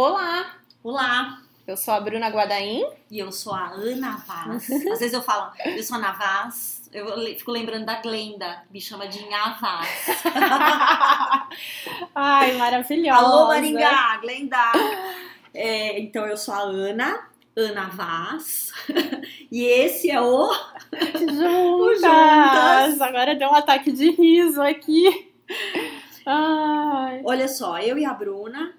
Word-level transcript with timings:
Olá, 0.00 0.54
Olá, 0.80 1.42
eu 1.66 1.76
sou 1.76 1.92
a 1.92 2.00
Bruna 2.00 2.28
Guadaim. 2.28 2.86
e 3.10 3.18
eu 3.18 3.32
sou 3.32 3.52
a 3.52 3.70
Ana 3.70 4.16
Vaz. 4.18 4.70
Às 4.92 5.00
vezes 5.00 5.12
eu 5.12 5.20
falo, 5.20 5.50
eu 5.66 5.82
sou 5.82 5.96
a 5.96 5.98
Ana 5.98 6.12
Vaz, 6.12 6.88
eu 6.92 7.16
fico 7.36 7.50
lembrando 7.50 7.84
da 7.84 8.00
Glenda, 8.00 8.62
me 8.70 8.80
chama 8.80 9.08
de 9.08 9.28
Nha 9.28 9.58
Vaz. 9.60 9.88
Ai, 12.14 12.52
maravilhosa. 12.52 13.26
Alô, 13.26 13.48
Maringá, 13.48 14.18
Glenda! 14.18 14.70
É, 15.52 15.98
então 15.98 16.24
eu 16.26 16.36
sou 16.36 16.54
a 16.54 16.60
Ana, 16.60 17.26
Ana 17.56 17.88
Vaz, 17.88 18.72
e 19.50 19.64
esse 19.64 20.12
é 20.12 20.20
o... 20.20 20.48
Juntas. 20.92 22.00
Juntas. 22.00 23.00
Agora 23.00 23.34
deu 23.34 23.48
um 23.48 23.54
ataque 23.56 23.90
de 23.90 24.12
riso 24.12 24.62
aqui. 24.62 25.28
Ai. 26.24 27.20
Olha 27.24 27.48
só, 27.48 27.80
eu 27.80 27.98
e 27.98 28.04
a 28.04 28.14
Bruna, 28.14 28.77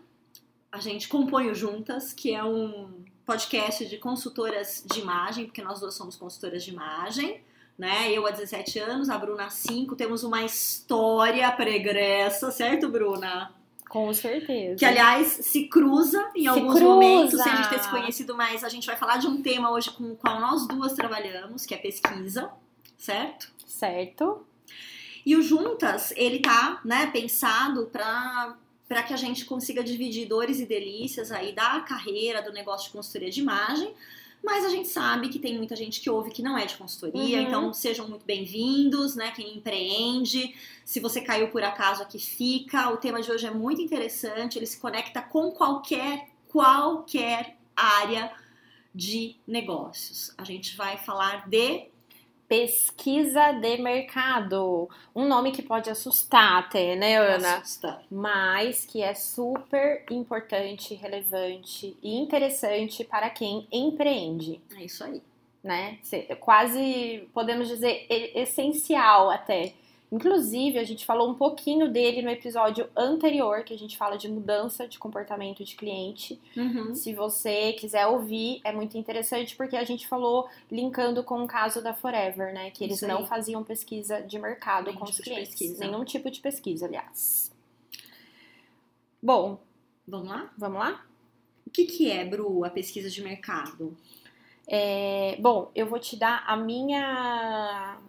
a 0.72 0.80
gente 0.80 1.08
compõe 1.08 1.50
o 1.50 1.56
Juntas, 1.56 2.14
que 2.14 2.34
é 2.34 2.44
um 2.44 3.04
podcast 3.26 3.86
de 3.86 3.98
consultoras 3.98 4.84
de 4.92 5.00
imagem, 5.00 5.46
porque 5.46 5.62
nós 5.62 5.80
duas 5.80 5.94
somos 5.94 6.16
consultoras 6.16 6.64
de 6.64 6.72
imagem, 6.72 7.42
né? 7.78 8.12
Eu 8.12 8.26
há 8.28 8.32
17 8.32 8.80
anos, 8.80 9.10
a 9.10 9.18
Bruna 9.18 9.46
há 9.46 9.50
5, 9.50 9.96
temos 9.96 10.24
uma 10.24 10.44
história 10.44 11.52
pregressa, 11.52 12.52
certo, 12.52 12.90
Bruna? 12.90 13.54
Com 13.88 14.14
certeza. 14.14 14.76
Que, 14.76 14.86
aliás, 14.86 15.28
se 15.28 15.68
cruza 15.68 16.30
em 16.36 16.44
Se 16.44 16.48
alguns 16.48 16.76
cruza. 16.76 16.86
momentos, 16.86 17.42
sem 17.42 17.52
a 17.52 17.56
gente 17.56 17.70
ter 17.70 17.80
se 17.82 17.90
conhecido, 17.90 18.36
mas 18.36 18.64
a 18.64 18.70
gente 18.70 18.86
vai 18.86 18.96
falar 18.96 19.18
de 19.18 19.28
um 19.28 19.42
tema 19.42 19.72
hoje 19.72 19.90
com 19.92 20.12
o 20.12 20.16
qual 20.16 20.40
nós 20.40 20.68
duas 20.68 20.94
trabalhamos, 20.94 21.66
que 21.66 21.74
é 21.74 21.78
pesquisa, 21.78 22.52
certo? 22.96 23.52
Certo. 23.66 24.46
E 25.26 25.36
o 25.36 25.42
Juntas, 25.42 26.14
ele 26.16 26.40
tá, 26.40 26.80
né, 26.86 27.08
pensado 27.08 27.88
para 27.88 28.56
para 28.90 29.04
que 29.04 29.14
a 29.14 29.18
gente 29.18 29.46
consiga 29.46 29.84
dividir 29.84 30.28
dores 30.28 30.60
e 30.60 30.66
delícias 30.66 31.32
aí 31.32 31.54
da 31.54 31.80
carreira, 31.82 32.42
do 32.42 32.52
negócio 32.52 32.88
de 32.88 32.94
consultoria 32.94 33.30
de 33.30 33.40
imagem. 33.40 33.94
Mas 34.44 34.66
a 34.66 34.70
gente 34.70 34.88
sabe 34.88 35.30
que 35.30 35.38
tem 35.38 35.58
muita 35.58 35.76
gente 35.76 36.00
que 36.02 36.10
ouve 36.10 36.32
que 36.32 36.42
não 36.42 36.58
é 36.58 36.66
de 36.66 36.76
consultoria, 36.76 37.38
Uhum. 37.40 37.44
então 37.48 37.74
sejam 37.74 38.08
muito 38.08 38.26
bem-vindos, 38.26 39.16
né? 39.16 39.32
Quem 39.36 39.58
empreende, 39.58 40.56
se 40.84 41.00
você 41.00 41.22
caiu 41.22 41.50
por 41.50 41.62
acaso 41.62 42.02
aqui 42.02 42.18
fica. 42.18 42.90
O 42.90 42.98
tema 42.98 43.22
de 43.22 43.30
hoje 43.32 43.46
é 43.46 43.52
muito 43.52 43.82
interessante, 43.82 44.58
ele 44.58 44.66
se 44.66 44.80
conecta 44.80 45.22
com 45.22 45.52
qualquer 45.52 46.30
qualquer 46.48 47.58
área 47.76 48.32
de 48.96 49.36
negócios. 49.46 50.34
A 50.38 50.44
gente 50.44 50.76
vai 50.76 50.98
falar 50.98 51.48
de 51.48 51.89
Pesquisa 52.50 53.52
de 53.54 53.78
mercado. 53.78 54.90
Um 55.16 55.28
nome 55.28 55.52
que 55.52 55.62
pode 55.62 55.88
assustar 55.90 56.58
até, 56.64 56.96
né, 56.96 57.16
Ana? 57.18 57.58
Assusta. 57.58 58.02
mas 58.10 58.86
que 58.88 59.04
é 59.04 59.14
super 59.14 60.04
importante, 60.10 60.96
relevante 60.96 61.96
e 62.02 62.18
interessante 62.18 63.04
para 63.04 63.30
quem 63.30 63.68
empreende, 63.72 64.60
É 64.78 64.84
isso 64.84 65.04
aí. 65.04 65.22
né? 65.64 66.00
Se- 66.02 66.24
Quase 66.40 67.30
podemos 67.36 67.68
dizer 67.68 68.08
essencial 68.10 69.30
até. 69.30 69.74
Inclusive, 70.12 70.80
a 70.80 70.84
gente 70.84 71.06
falou 71.06 71.30
um 71.30 71.36
pouquinho 71.36 71.92
dele 71.92 72.22
no 72.22 72.30
episódio 72.30 72.90
anterior, 72.96 73.64
que 73.64 73.74
a 73.74 73.78
gente 73.78 73.96
fala 73.96 74.18
de 74.18 74.28
mudança 74.28 74.88
de 74.88 74.98
comportamento 74.98 75.64
de 75.64 75.76
cliente. 75.76 76.40
Uhum. 76.58 76.96
Se 76.96 77.14
você 77.14 77.74
quiser 77.74 78.08
ouvir, 78.08 78.60
é 78.64 78.72
muito 78.72 78.98
interessante 78.98 79.56
porque 79.56 79.78
a 79.78 79.84
gente 79.84 80.08
falou 80.08 80.50
linkando 80.72 81.24
com 81.24 81.44
o 81.44 81.48
caso 81.48 81.82
da 81.84 81.94
Forever, 81.94 82.54
né? 82.54 82.72
Que 82.72 82.84
eles 82.84 83.02
não 83.02 83.26
faziam 83.26 83.64
pesquisa 83.64 84.22
de 84.22 84.40
mercado 84.40 84.86
Nenhum 84.86 84.98
com 84.98 85.06
os 85.06 85.12
tipo 85.12 85.24
clientes. 85.24 85.78
Nenhum 85.78 86.04
tipo 86.04 86.32
de 86.32 86.40
pesquisa, 86.40 86.88
aliás. 86.88 87.52
Bom, 89.22 89.60
Vamos 90.10 90.28
lá? 90.28 90.52
vamos 90.58 90.80
lá? 90.80 91.06
O 91.68 91.70
que, 91.70 91.86
que 91.86 92.12
é, 92.12 92.26
Bru, 92.26 92.66
a 92.66 92.70
pesquisa 92.72 93.12
de 93.12 93.22
mercado? 93.22 93.96
É, 94.68 95.38
bom, 95.40 95.72
eu 95.76 95.86
vou 95.86 96.00
te 96.00 96.16
dar 96.16 96.44
a 96.48 96.58
minha 96.58 98.00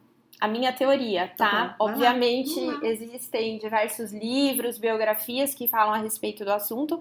a 0.40 0.48
minha 0.48 0.72
teoria, 0.72 1.30
Tá 1.36 1.50
tá? 1.50 1.76
Obviamente 1.78 2.58
lá. 2.58 2.80
existem 2.82 3.58
diversos 3.58 4.12
livros, 4.12 4.78
biografias 4.78 5.54
que 5.54 5.68
falam 5.68 5.94
a 5.94 5.98
respeito 5.98 6.44
do 6.44 6.52
assunto, 6.52 6.98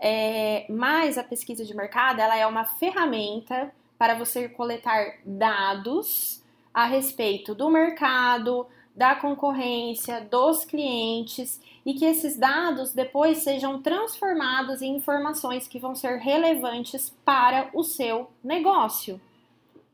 é, 0.00 0.66
mas 0.68 1.16
a 1.16 1.22
pesquisa 1.22 1.64
de 1.64 1.74
mercado 1.76 2.20
ela 2.20 2.36
é 2.36 2.46
uma 2.46 2.64
ferramenta 2.64 3.72
para 3.96 4.14
você 4.14 4.48
coletar 4.48 5.18
dados 5.24 6.42
a 6.74 6.86
respeito 6.86 7.54
do 7.54 7.70
mercado, 7.70 8.66
da 8.94 9.14
concorrência, 9.14 10.20
dos 10.20 10.64
clientes 10.64 11.60
e 11.84 11.94
que 11.94 12.04
esses 12.04 12.36
dados 12.36 12.92
depois 12.92 13.38
sejam 13.38 13.80
transformados 13.80 14.82
em 14.82 14.96
informações 14.96 15.66
que 15.66 15.78
vão 15.78 15.94
ser 15.94 16.18
relevantes 16.18 17.14
para 17.24 17.70
o 17.72 17.82
seu 17.82 18.28
negócio, 18.44 19.20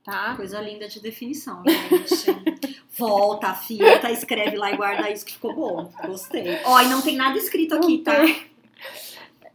tá? 0.04 0.34
Coisa 0.36 0.60
linda 0.60 0.88
de 0.88 1.00
definição, 1.00 1.62
né, 1.62 1.72
gente? 2.08 2.82
Volta, 2.98 3.54
fita, 3.54 4.10
escreve 4.10 4.56
lá 4.56 4.72
e 4.72 4.76
guarda 4.76 5.10
isso 5.10 5.24
que 5.24 5.34
ficou 5.34 5.54
bom. 5.54 5.90
Gostei. 6.06 6.58
Ó, 6.64 6.80
e 6.80 6.86
não 6.88 7.00
tem 7.00 7.16
nada 7.16 7.38
escrito 7.38 7.74
aqui, 7.76 7.98
tá? 7.98 8.14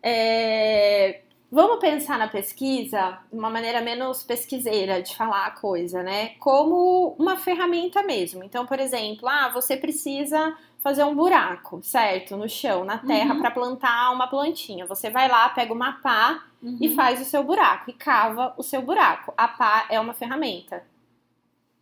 É, 0.01 1.19
Vamos 1.51 1.77
pensar 1.79 2.17
na 2.17 2.27
pesquisa 2.27 3.19
de 3.31 3.37
uma 3.37 3.47
maneira 3.49 3.79
menos 3.79 4.23
pesquiseira 4.23 5.03
de 5.03 5.15
falar 5.15 5.45
a 5.45 5.51
coisa, 5.51 6.01
né? 6.01 6.29
Como 6.39 7.15
uma 7.19 7.37
ferramenta 7.37 8.01
mesmo. 8.01 8.43
Então, 8.43 8.65
por 8.65 8.79
exemplo, 8.79 9.29
ah, 9.29 9.49
você 9.53 9.77
precisa 9.77 10.57
fazer 10.79 11.03
um 11.03 11.13
buraco, 11.13 11.79
certo? 11.83 12.35
No 12.35 12.49
chão, 12.49 12.83
na 12.83 12.97
terra, 12.97 13.35
Uhum. 13.35 13.39
para 13.39 13.51
plantar 13.51 14.11
uma 14.11 14.25
plantinha. 14.25 14.87
Você 14.87 15.11
vai 15.11 15.29
lá, 15.29 15.47
pega 15.49 15.71
uma 15.71 15.93
pá 16.01 16.43
e 16.63 16.87
Uhum. 16.87 16.95
faz 16.95 17.21
o 17.21 17.25
seu 17.25 17.43
buraco 17.43 17.89
e 17.89 17.93
cava 17.93 18.53
o 18.57 18.63
seu 18.63 18.81
buraco. 18.81 19.33
A 19.37 19.47
pá 19.47 19.85
é 19.89 19.99
uma 19.99 20.13
ferramenta. 20.13 20.83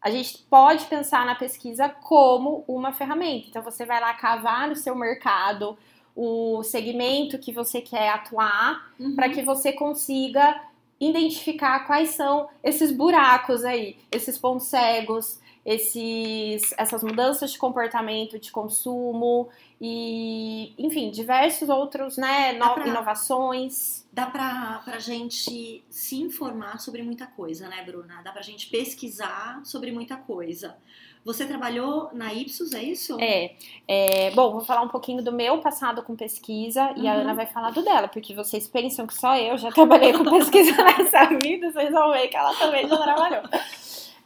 A 0.02 0.10
gente 0.10 0.40
pode 0.50 0.86
pensar 0.86 1.26
na 1.26 1.36
pesquisa 1.36 1.88
como 1.90 2.64
uma 2.68 2.92
ferramenta. 2.92 3.48
Então 3.50 3.62
você 3.62 3.86
vai 3.86 4.02
lá 4.02 4.14
cavar 4.16 4.68
no 4.68 4.76
seu 4.76 4.96
mercado 4.96 5.78
o 6.16 6.64
segmento 6.64 7.38
que 7.38 7.54
você 7.54 7.80
quer 7.82 8.10
atuar 8.10 8.92
Uhum. 9.00 9.16
para 9.16 9.30
que 9.30 9.44
você 9.44 9.72
consiga 9.72 10.60
identificar 11.00 11.86
quais 11.88 12.12
são 12.12 12.50
esses 12.64 12.92
buracos 12.92 13.64
aí, 13.64 13.98
esses 14.12 14.38
pontos 14.38 14.68
cegos, 14.68 15.40
esses, 15.66 16.74
essas 16.78 17.04
mudanças 17.04 17.52
de 17.52 17.58
comportamento 17.60 18.40
de 18.40 18.52
consumo 18.52 19.50
e, 19.80 20.74
enfim, 20.78 21.12
diversos 21.12 21.70
outros, 21.70 22.18
né, 22.18 22.54
no- 22.54 22.88
inovações. 22.88 24.01
Dá 24.14 24.26
pra, 24.26 24.82
pra 24.84 25.00
gente 25.00 25.86
se 25.90 26.22
informar 26.22 26.80
sobre 26.80 27.02
muita 27.02 27.26
coisa, 27.28 27.70
né, 27.70 27.82
Bruna? 27.84 28.22
Dá 28.24 28.32
pra 28.32 28.42
gente 28.42 28.68
pesquisar 28.68 29.62
sobre 29.64 29.90
muita 29.92 30.18
coisa. 30.18 30.76
Você 31.24 31.46
trabalhou 31.46 32.10
na 32.12 32.34
Ipsos, 32.34 32.74
é 32.74 32.84
isso? 32.84 33.16
É, 33.22 33.54
é, 33.88 34.32
bom, 34.32 34.52
vou 34.52 34.62
falar 34.62 34.82
um 34.82 34.88
pouquinho 34.90 35.24
do 35.24 35.32
meu 35.32 35.60
passado 35.60 36.02
com 36.04 36.16
pesquisa 36.16 36.94
e 36.98 37.08
a 37.08 37.14
Uhum. 37.14 37.22
Ana 37.22 37.34
vai 37.36 37.46
falar 37.46 37.70
do 37.72 37.84
dela, 37.84 38.08
porque 38.08 38.34
vocês 38.34 38.68
pensam 38.68 39.06
que 39.08 39.14
só 39.14 39.38
eu 39.38 39.58
já 39.58 39.72
trabalhei 39.72 40.12
com 40.14 40.24
pesquisa 40.26 40.76
nessa 40.84 41.26
vida, 41.42 41.72
vocês 41.72 41.92
vão 41.92 42.12
ver 42.12 42.28
que 42.28 42.36
ela 42.36 42.54
também 42.56 42.88
já 42.88 42.98
trabalhou. 42.98 43.44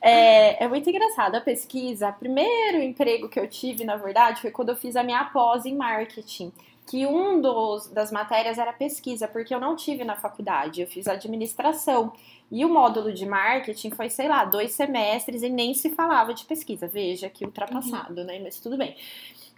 É, 0.01 0.63
é 0.63 0.67
muito 0.67 0.89
engraçado 0.89 1.35
a 1.35 1.41
pesquisa. 1.41 2.09
O 2.09 2.13
primeiro 2.13 2.81
emprego 2.81 3.27
que 3.27 3.39
eu 3.39 3.47
tive, 3.47 3.83
na 3.83 3.97
verdade, 3.97 4.39
foi 4.39 4.51
quando 4.51 4.69
eu 4.69 4.75
fiz 4.75 4.95
a 4.95 5.03
minha 5.03 5.25
pós 5.25 5.65
em 5.65 5.75
marketing. 5.75 6.51
Que 6.85 7.05
um 7.05 7.41
dos, 7.41 7.87
das 7.87 8.11
matérias 8.11 8.57
era 8.57 8.71
pesquisa, 8.71 9.27
porque 9.27 9.53
eu 9.53 9.59
não 9.59 9.75
tive 9.75 10.03
na 10.03 10.15
faculdade, 10.15 10.81
eu 10.81 10.87
fiz 10.87 11.07
administração. 11.07 12.13
E 12.51 12.63
o 12.63 12.69
módulo 12.69 13.11
de 13.11 13.25
marketing 13.25 13.89
foi, 13.89 14.09
sei 14.09 14.27
lá, 14.27 14.45
dois 14.45 14.71
semestres 14.71 15.41
e 15.41 15.49
nem 15.49 15.73
se 15.73 15.89
falava 15.89 16.33
de 16.33 16.45
pesquisa. 16.45 16.87
Veja 16.87 17.29
que 17.29 17.43
ultrapassado, 17.43 18.23
né? 18.23 18.39
Mas 18.39 18.59
tudo 18.59 18.77
bem. 18.77 18.95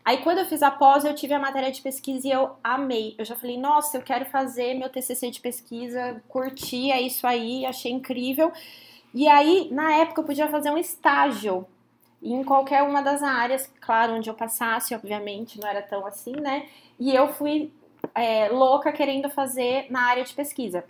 Aí 0.08 0.20
quando 0.20 0.38
eu 0.38 0.46
fiz 0.46 0.64
a 0.64 0.72
pós, 0.72 1.04
eu 1.04 1.14
tive 1.14 1.34
a 1.34 1.40
matéria 1.40 1.70
de 1.70 1.82
pesquisa 1.82 2.26
e 2.26 2.32
eu 2.32 2.52
amei. 2.64 3.14
Eu 3.18 3.26
já 3.26 3.36
falei, 3.36 3.58
nossa, 3.58 3.98
eu 3.98 4.02
quero 4.02 4.24
fazer 4.24 4.74
meu 4.74 4.90
TCC 4.90 5.30
de 5.30 5.42
pesquisa, 5.42 6.24
curti, 6.30 6.90
é 6.92 7.02
isso 7.02 7.28
aí, 7.28 7.66
achei 7.66 7.92
incrível. 7.92 8.50
E 9.14 9.28
aí, 9.28 9.68
na 9.70 9.96
época, 9.96 10.22
eu 10.22 10.26
podia 10.26 10.48
fazer 10.48 10.72
um 10.72 10.78
estágio 10.78 11.68
em 12.22 12.42
qualquer 12.44 12.84
uma 12.84 13.02
das 13.02 13.22
áreas, 13.22 13.70
claro, 13.82 14.14
onde 14.14 14.30
eu 14.30 14.34
passasse, 14.34 14.96
obviamente, 14.96 15.60
não 15.60 15.68
era 15.68 15.82
tão 15.82 16.06
assim, 16.06 16.32
né? 16.32 16.68
E 17.00 17.14
eu 17.14 17.28
fui 17.30 17.72
é, 18.16 18.50
louca 18.50 18.92
querendo 18.92 19.30
fazer 19.30 19.88
na 19.90 20.02
área 20.02 20.24
de 20.24 20.34
pesquisa. 20.34 20.84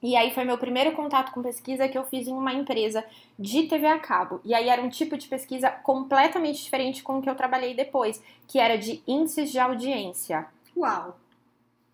E 0.00 0.16
aí 0.16 0.32
foi 0.32 0.44
meu 0.44 0.56
primeiro 0.56 0.92
contato 0.92 1.32
com 1.32 1.42
pesquisa 1.42 1.88
que 1.88 1.98
eu 1.98 2.04
fiz 2.04 2.28
em 2.28 2.32
uma 2.32 2.52
empresa 2.52 3.04
de 3.38 3.64
TV 3.64 3.86
a 3.86 3.98
cabo. 3.98 4.40
E 4.44 4.54
aí 4.54 4.68
era 4.68 4.80
um 4.80 4.88
tipo 4.88 5.16
de 5.16 5.26
pesquisa 5.26 5.70
completamente 5.70 6.62
diferente 6.62 7.02
com 7.02 7.18
o 7.18 7.22
que 7.22 7.28
eu 7.28 7.34
trabalhei 7.34 7.74
depois, 7.74 8.22
que 8.46 8.60
era 8.60 8.78
de 8.78 9.02
índices 9.06 9.50
de 9.50 9.58
audiência. 9.58 10.46
Uau! 10.76 11.18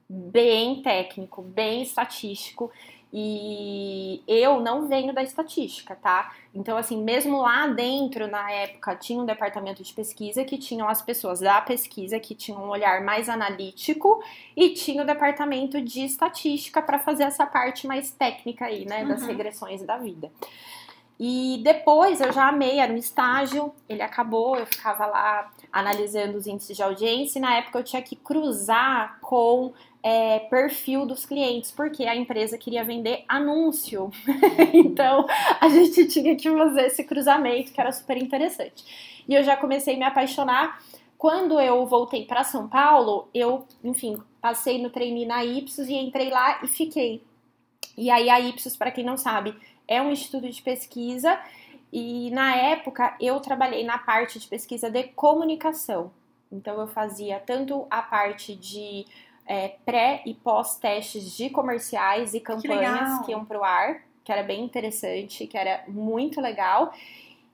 Bem 0.06 0.82
técnico, 0.82 1.40
bem 1.40 1.82
estatístico. 1.82 2.70
E 3.16 4.20
eu 4.26 4.58
não 4.60 4.88
venho 4.88 5.14
da 5.14 5.22
estatística, 5.22 5.94
tá? 5.94 6.34
Então, 6.52 6.76
assim, 6.76 7.00
mesmo 7.00 7.40
lá 7.42 7.68
dentro, 7.68 8.26
na 8.26 8.50
época, 8.50 8.96
tinha 8.96 9.20
um 9.20 9.24
departamento 9.24 9.84
de 9.84 9.92
pesquisa 9.92 10.44
que 10.44 10.58
tinham 10.58 10.88
as 10.88 11.00
pessoas 11.00 11.38
da 11.38 11.60
pesquisa 11.60 12.18
que 12.18 12.34
tinham 12.34 12.64
um 12.64 12.68
olhar 12.70 13.02
mais 13.04 13.28
analítico 13.28 14.20
e 14.56 14.70
tinha 14.70 15.04
o 15.04 15.06
departamento 15.06 15.80
de 15.80 16.04
estatística 16.04 16.82
para 16.82 16.98
fazer 16.98 17.22
essa 17.22 17.46
parte 17.46 17.86
mais 17.86 18.10
técnica 18.10 18.64
aí, 18.66 18.84
né, 18.84 19.04
das 19.04 19.22
Uhum. 19.22 19.28
regressões 19.28 19.82
da 19.84 19.96
vida. 19.96 20.32
E 21.18 21.60
depois 21.62 22.20
eu 22.20 22.32
já 22.32 22.48
amei, 22.48 22.80
era 22.80 22.92
um 22.92 22.96
estágio, 22.96 23.72
ele 23.88 24.02
acabou, 24.02 24.56
eu 24.56 24.66
ficava 24.66 25.06
lá 25.06 25.50
analisando 25.72 26.36
os 26.36 26.46
índices 26.46 26.76
de 26.76 26.82
audiência 26.82 27.38
e 27.38 27.42
na 27.42 27.56
época 27.56 27.78
eu 27.78 27.84
tinha 27.84 28.02
que 28.02 28.16
cruzar 28.16 29.18
com 29.20 29.72
é, 30.02 30.40
perfil 30.40 31.06
dos 31.06 31.24
clientes, 31.24 31.70
porque 31.70 32.04
a 32.04 32.16
empresa 32.16 32.58
queria 32.58 32.84
vender 32.84 33.24
anúncio. 33.28 34.10
então 34.74 35.26
a 35.60 35.68
gente 35.68 36.06
tinha 36.08 36.36
que 36.36 36.50
fazer 36.50 36.86
esse 36.86 37.04
cruzamento 37.04 37.72
que 37.72 37.80
era 37.80 37.92
super 37.92 38.16
interessante. 38.16 39.22
E 39.26 39.34
eu 39.34 39.42
já 39.42 39.56
comecei 39.56 39.94
a 39.94 39.98
me 39.98 40.04
apaixonar. 40.04 40.82
Quando 41.16 41.58
eu 41.58 41.86
voltei 41.86 42.26
para 42.26 42.44
São 42.44 42.68
Paulo, 42.68 43.28
eu, 43.32 43.64
enfim, 43.82 44.20
passei 44.42 44.82
no 44.82 44.90
trainee 44.90 45.24
na 45.24 45.42
Ipsos 45.42 45.88
e 45.88 45.94
entrei 45.94 46.28
lá 46.28 46.60
e 46.62 46.68
fiquei. 46.68 47.22
E 47.96 48.10
aí 48.10 48.28
a 48.28 48.38
Ipsos, 48.40 48.76
para 48.76 48.90
quem 48.90 49.04
não 49.04 49.16
sabe, 49.16 49.56
é 49.86 50.00
um 50.00 50.10
instituto 50.10 50.48
de 50.48 50.62
pesquisa 50.62 51.38
e 51.92 52.30
na 52.30 52.56
época 52.56 53.16
eu 53.20 53.38
trabalhei 53.40 53.84
na 53.84 53.98
parte 53.98 54.38
de 54.38 54.46
pesquisa 54.46 54.90
de 54.90 55.04
comunicação. 55.04 56.10
Então 56.50 56.80
eu 56.80 56.86
fazia 56.86 57.40
tanto 57.40 57.86
a 57.90 58.02
parte 58.02 58.54
de 58.54 59.06
é, 59.46 59.68
pré 59.84 60.22
e 60.24 60.34
pós-testes 60.34 61.36
de 61.36 61.50
comerciais 61.50 62.34
e 62.34 62.40
campanhas 62.40 63.00
legal. 63.00 63.24
que 63.24 63.30
iam 63.32 63.44
para 63.44 63.58
o 63.58 63.64
ar, 63.64 64.02
que 64.22 64.32
era 64.32 64.42
bem 64.42 64.64
interessante, 64.64 65.46
que 65.46 65.56
era 65.56 65.84
muito 65.86 66.40
legal. 66.40 66.92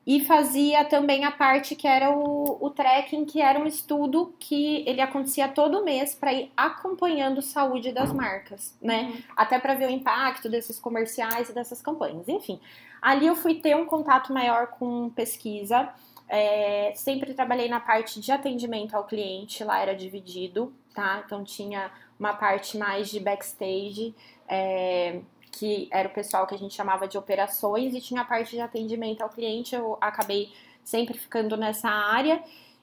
E 0.07 0.25
fazia 0.25 0.85
também 0.85 1.25
a 1.25 1.31
parte 1.31 1.77
que 1.77 1.87
era 1.87 2.11
o, 2.11 2.59
o 2.65 2.71
tracking, 2.71 3.27
que 3.27 3.41
era 3.41 3.59
um 3.59 3.67
estudo 3.67 4.35
que 4.41 4.83
ele 4.87 5.01
acontecia 5.01 5.47
todo 5.47 5.85
mês 5.85 6.15
para 6.15 6.33
ir 6.33 6.51
acompanhando 6.57 7.39
a 7.39 7.43
saúde 7.43 7.93
das 7.93 8.13
marcas, 8.13 8.75
né? 8.81 9.23
Até 9.37 9.59
para 9.59 9.75
ver 9.75 9.89
o 9.89 9.93
impacto 9.93 10.49
desses 10.49 10.81
comerciais 10.81 11.51
e 11.51 11.53
dessas 11.53 11.83
campanhas. 11.83 12.27
Enfim, 12.29 12.59
ali 13.01 13.27
eu 13.27 13.37
fui 13.37 13.57
ter 13.57 13.77
um 13.77 13.85
contato 13.85 14.33
maior 14.33 14.69
com 14.69 15.11
pesquisa. 15.11 15.91
É, 16.29 16.93
sempre 16.95 17.35
trabalhei 17.35 17.69
na 17.69 17.81
parte 17.81 18.21
de 18.21 18.33
atendimento 18.33 18.95
ao 18.95 19.05
cliente, 19.05 19.63
lá 19.65 19.81
era 19.81 19.95
dividido, 19.95 20.73
tá? 20.95 21.23
Então 21.27 21.45
tinha 21.45 21.91
uma 22.19 22.33
parte 22.35 22.79
mais 22.79 23.11
de 23.11 23.21
backstage, 23.21 24.15
é, 24.49 25.21
que 25.51 25.89
era 25.91 26.09
o 26.09 26.13
pessoal 26.13 26.47
que 26.47 26.55
a 26.55 26.59
gente 26.59 26.75
chamava 26.75 27.09
de 27.09 27.19
operações, 27.19 27.95
e 27.95 28.01
tinha 28.01 28.23
a 28.23 28.25
parte 28.25 28.53
de 28.53 28.61
atendimento 28.61 29.23
ao 29.23 29.29
cliente. 29.29 29.75
Eu 29.75 29.99
acabei 30.01 30.51
sempre 30.85 31.19
ficando 31.19 31.57
nessa 31.57 31.89
área 31.89 32.43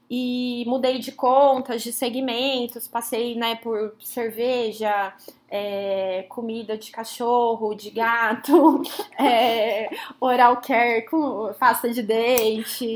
e 0.09 0.63
mudei 0.67 0.99
de 0.99 1.11
contas, 1.11 1.81
de 1.81 1.91
segmentos, 1.91 2.87
passei 2.87 3.35
né, 3.35 3.55
por 3.55 3.93
cerveja, 3.99 5.13
é, 5.49 6.25
comida 6.29 6.77
de 6.77 6.91
cachorro, 6.91 7.75
de 7.75 7.89
gato, 7.89 8.81
é, 9.19 9.89
oral 10.19 10.61
care 10.61 11.03
com 11.03 11.53
pasta 11.59 11.89
de 11.89 12.01
dente, 12.01 12.95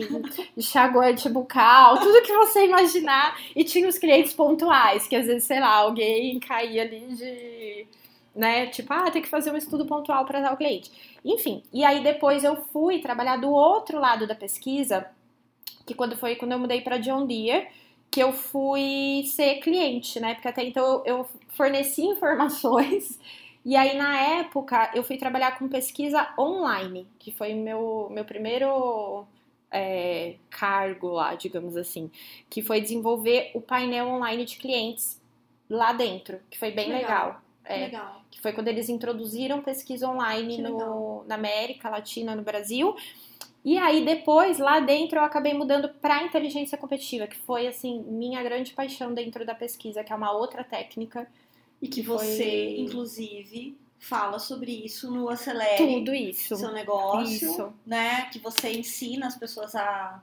enxaguante 0.55 1.27
bucal, 1.27 1.99
tudo 1.99 2.21
que 2.21 2.33
você 2.33 2.65
imaginar. 2.65 3.37
E 3.55 3.63
tinha 3.65 3.87
os 3.89 3.97
clientes 3.97 4.33
pontuais, 4.33 5.05
que 5.05 5.15
às 5.15 5.25
vezes, 5.25 5.43
sei 5.43 5.59
lá, 5.59 5.75
alguém 5.75 6.39
caía 6.39 6.83
ali 6.83 7.07
de. 7.13 7.87
Né, 8.33 8.67
tipo, 8.67 8.93
ah, 8.93 9.11
tem 9.11 9.21
que 9.21 9.27
fazer 9.27 9.51
um 9.51 9.57
estudo 9.57 9.85
pontual 9.85 10.23
para 10.23 10.41
tal 10.41 10.55
cliente. 10.55 10.89
Enfim, 11.23 11.61
e 11.73 11.83
aí 11.83 12.01
depois 12.01 12.45
eu 12.45 12.55
fui 12.55 12.99
trabalhar 12.99 13.35
do 13.35 13.51
outro 13.51 13.99
lado 13.99 14.25
da 14.25 14.33
pesquisa, 14.33 15.05
que 15.85 15.93
quando 15.93 16.15
foi 16.15 16.37
quando 16.37 16.53
eu 16.53 16.59
mudei 16.59 16.79
para 16.79 16.97
John 16.97 17.25
Deere, 17.25 17.67
que 18.09 18.21
eu 18.21 18.33
fui 18.33 19.23
ser 19.25 19.55
cliente, 19.61 20.19
né? 20.19 20.33
Porque 20.33 20.47
até 20.47 20.63
então 20.63 21.03
eu, 21.05 21.17
eu 21.17 21.29
forneci 21.49 22.03
informações. 22.07 23.19
E 23.63 23.75
aí, 23.75 23.95
na 23.95 24.19
época, 24.39 24.91
eu 24.93 25.03
fui 25.03 25.17
trabalhar 25.17 25.57
com 25.57 25.67
pesquisa 25.69 26.33
online, 26.37 27.07
que 27.19 27.31
foi 27.31 27.53
meu, 27.53 28.07
meu 28.11 28.25
primeiro 28.25 29.25
é, 29.71 30.35
cargo 30.49 31.09
lá, 31.09 31.35
digamos 31.35 31.77
assim, 31.77 32.11
que 32.49 32.61
foi 32.61 32.81
desenvolver 32.81 33.51
o 33.53 33.61
painel 33.61 34.07
online 34.07 34.45
de 34.45 34.57
clientes 34.57 35.21
lá 35.69 35.93
dentro, 35.93 36.39
que 36.49 36.57
foi 36.57 36.71
bem 36.71 36.89
Legal. 36.89 37.27
legal. 37.27 37.41
Que 37.73 37.79
É, 37.79 37.85
legal. 37.85 38.21
que 38.31 38.41
foi 38.41 38.53
quando 38.53 38.67
eles 38.67 38.89
introduziram 38.89 39.61
pesquisa 39.61 40.07
online 40.09 40.57
Que 40.57 40.61
no, 40.61 41.23
na 41.27 41.35
América 41.35 41.89
Latina, 41.89 42.35
no 42.35 42.41
Brasil. 42.43 42.95
E 43.63 43.77
aí 43.77 44.03
depois, 44.03 44.57
lá 44.57 44.79
dentro, 44.79 45.19
eu 45.19 45.23
acabei 45.23 45.53
mudando 45.53 45.89
para 45.89 46.23
inteligência 46.23 46.77
competitiva, 46.77 47.27
que 47.27 47.37
foi 47.37 47.67
assim 47.67 48.01
minha 48.07 48.41
grande 48.41 48.73
paixão 48.73 49.13
dentro 49.13 49.45
da 49.45 49.53
pesquisa, 49.53 50.03
que 50.03 50.11
é 50.11 50.15
uma 50.15 50.31
outra 50.31 50.63
técnica. 50.63 51.27
E 51.81 51.87
que 51.87 52.03
Foi- 52.03 52.17
você, 52.17 52.77
inclusive, 52.77 53.77
fala 53.99 54.39
sobre 54.39 54.71
isso 54.71 55.11
no 55.11 55.29
Acelere. 55.29 55.77
Tudo 55.77 56.13
isso. 56.13 56.55
seu 56.55 56.71
negócio, 56.71 57.23
Isso. 57.51 57.73
né? 57.85 58.25
Que 58.31 58.39
você 58.39 58.71
ensina 58.71 59.27
as 59.27 59.35
pessoas 59.37 59.75
a, 59.75 60.21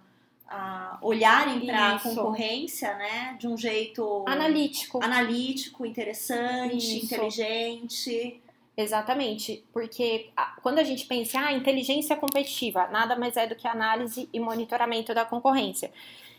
a 0.49 0.99
olharem 1.03 1.67
para 1.67 1.97
a 1.97 2.01
concorrência, 2.01 2.95
né? 2.97 3.37
De 3.39 3.47
um 3.47 3.57
jeito 3.57 4.25
Analítico. 4.27 5.03
analítico, 5.03 5.85
interessante, 5.85 6.77
Isso. 6.77 7.05
inteligente. 7.05 8.43
Exatamente, 8.77 9.65
porque 9.73 10.31
quando 10.63 10.79
a 10.79 10.85
gente 10.85 11.05
pensa, 11.05 11.41
ah, 11.41 11.53
inteligência 11.53 12.15
competitiva, 12.15 12.87
nada 12.87 13.17
mais 13.17 13.37
é 13.37 13.45
do 13.45 13.57
que 13.57 13.67
análise 13.67 14.29
e 14.33 14.39
monitoramento 14.39 15.13
da 15.13 15.25
concorrência. 15.25 15.91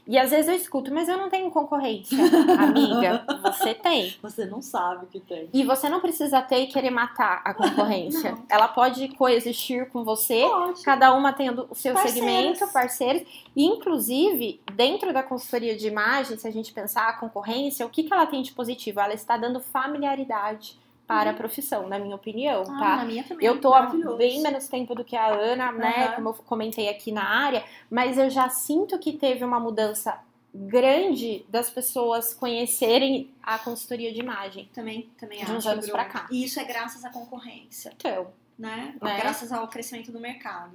E 0.10 0.18
às 0.18 0.32
vezes 0.32 0.48
eu 0.48 0.56
escuto, 0.56 0.92
mas 0.92 1.08
eu 1.08 1.16
não 1.16 1.30
tenho 1.30 1.52
concorrência. 1.52 2.18
Amiga, 2.60 3.24
você 3.44 3.76
tem. 3.76 4.16
Você 4.24 4.44
não 4.44 4.60
sabe 4.60 5.06
que 5.06 5.20
tem. 5.20 5.48
E 5.54 5.64
você 5.64 5.88
não 5.88 6.00
precisa 6.00 6.42
ter 6.42 6.62
e 6.62 6.68
querer 6.68 6.90
matar 6.90 7.44
a 7.46 7.54
concorrência. 7.54 8.36
Ela 8.50 8.68
pode 8.68 9.10
coexistir 9.10 9.88
com 9.92 10.04
você, 10.04 10.42
Pode. 10.50 10.82
cada 10.82 11.14
uma 11.14 11.32
tendo 11.32 11.68
o 11.70 11.76
seu 11.76 11.94
Parceiras. 11.94 12.28
segmento, 12.28 12.74
parceiros. 12.74 13.22
E, 13.56 13.64
inclusive, 13.64 14.60
dentro 14.74 15.14
da 15.14 15.22
consultoria 15.22 15.78
de 15.78 15.88
imagem, 15.88 16.40
se 16.40 16.48
a 16.48 16.52
gente 16.52 16.74
pensar 16.74 17.08
a 17.08 17.14
concorrência, 17.14 17.86
o 17.86 17.90
que, 17.90 18.02
que 18.02 18.12
ela 18.12 18.26
tem 18.26 18.42
de 18.42 18.52
positivo? 18.52 19.00
Ela 19.00 19.14
está 19.14 19.38
dando 19.38 19.60
familiaridade 19.60 20.76
para 21.10 21.32
a 21.32 21.34
profissão, 21.34 21.90
na 21.90 21.98
minha 21.98 22.16
opinião, 22.16 22.62
Uhum. 22.64 22.76
Ah, 22.76 22.80
tá? 22.80 22.96
na 22.98 23.06
minha 23.06 23.24
também. 23.24 23.48
Eu 23.48 23.60
tô 23.60 23.74
há 23.74 23.88
bem 24.16 24.44
menos 24.44 24.68
tempo 24.68 24.94
do 24.94 25.04
que 25.04 25.16
a 25.16 25.26
Ana, 25.26 25.72
né? 25.72 26.06
Aham. 26.06 26.16
Como 26.16 26.30
eu 26.30 26.34
comentei 26.36 26.88
aqui 26.88 27.12
na 27.12 27.24
área, 27.28 27.64
mas 27.90 28.16
eu 28.20 28.30
já 28.30 28.48
sinto 28.48 29.00
que 29.00 29.14
teve 29.14 29.44
uma 29.44 29.60
mudança 29.60 30.20
grande 30.54 31.44
das 31.50 31.68
pessoas 31.70 32.32
conhecerem 32.36 33.32
a 33.42 33.58
consultoria 33.58 34.14
de 34.14 34.20
imagem. 34.20 34.70
Também, 34.72 35.10
também 35.20 35.40
De 35.40 35.46
acho. 35.46 35.54
uns 35.54 35.66
anos 35.66 35.90
pra 35.90 36.06
cá. 36.06 36.28
E 36.32 36.44
isso 36.44 36.60
é 36.60 36.64
graças 36.64 37.04
à 37.04 37.10
concorrência, 37.10 37.92
Então, 37.98 38.28
né? 38.58 38.94
Né? 39.02 39.18
Graças 39.20 39.52
ao 39.52 39.68
crescimento 39.68 40.12
do 40.12 40.20
mercado. 40.20 40.74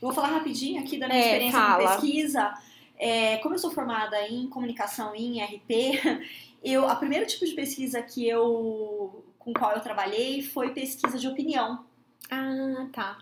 Eu 0.00 0.06
vou 0.08 0.12
falar 0.12 0.28
rapidinho 0.28 0.80
aqui 0.80 0.96
da 0.96 1.08
minha 1.08 1.18
É, 1.18 1.24
experiência 1.26 1.58
fala. 1.60 1.82
com 1.82 2.00
pesquisa. 2.02 2.54
É, 2.96 3.38
como 3.38 3.56
eu 3.56 3.58
sou 3.58 3.70
formada 3.72 4.28
em 4.28 4.46
comunicação 4.48 5.12
e 5.16 5.24
em 5.38 5.42
RP, 5.42 5.70
eu, 6.62 6.88
a 6.88 6.94
primeiro 6.94 7.26
tipo 7.26 7.44
de 7.44 7.52
pesquisa 7.52 8.00
que 8.00 8.28
eu 8.28 9.24
com 9.44 9.52
qual 9.52 9.72
eu 9.72 9.80
trabalhei 9.80 10.40
foi 10.42 10.70
pesquisa 10.70 11.18
de 11.18 11.26
opinião. 11.26 11.84
ah, 12.30 12.86
tá. 12.92 13.18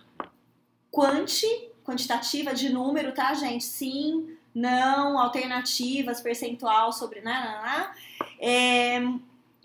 Quanti, 0.90 1.46
quantitativa 1.84 2.52
de 2.52 2.68
número, 2.68 3.12
tá, 3.12 3.32
gente? 3.32 3.64
Sim, 3.64 4.36
não, 4.54 5.18
alternativas, 5.18 6.20
percentual 6.20 6.92
sobre. 6.92 7.20
Né, 7.20 7.32
né, 7.32 7.62
né. 7.62 7.94
É, 8.38 9.00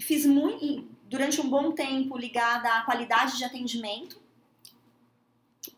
fiz 0.02 0.26
muito, 0.26 0.88
durante 1.10 1.42
um 1.42 1.50
bom 1.50 1.72
tempo 1.72 2.18
ligada 2.18 2.70
à 2.70 2.82
qualidade 2.82 3.38
de 3.38 3.44
atendimento. 3.44 4.18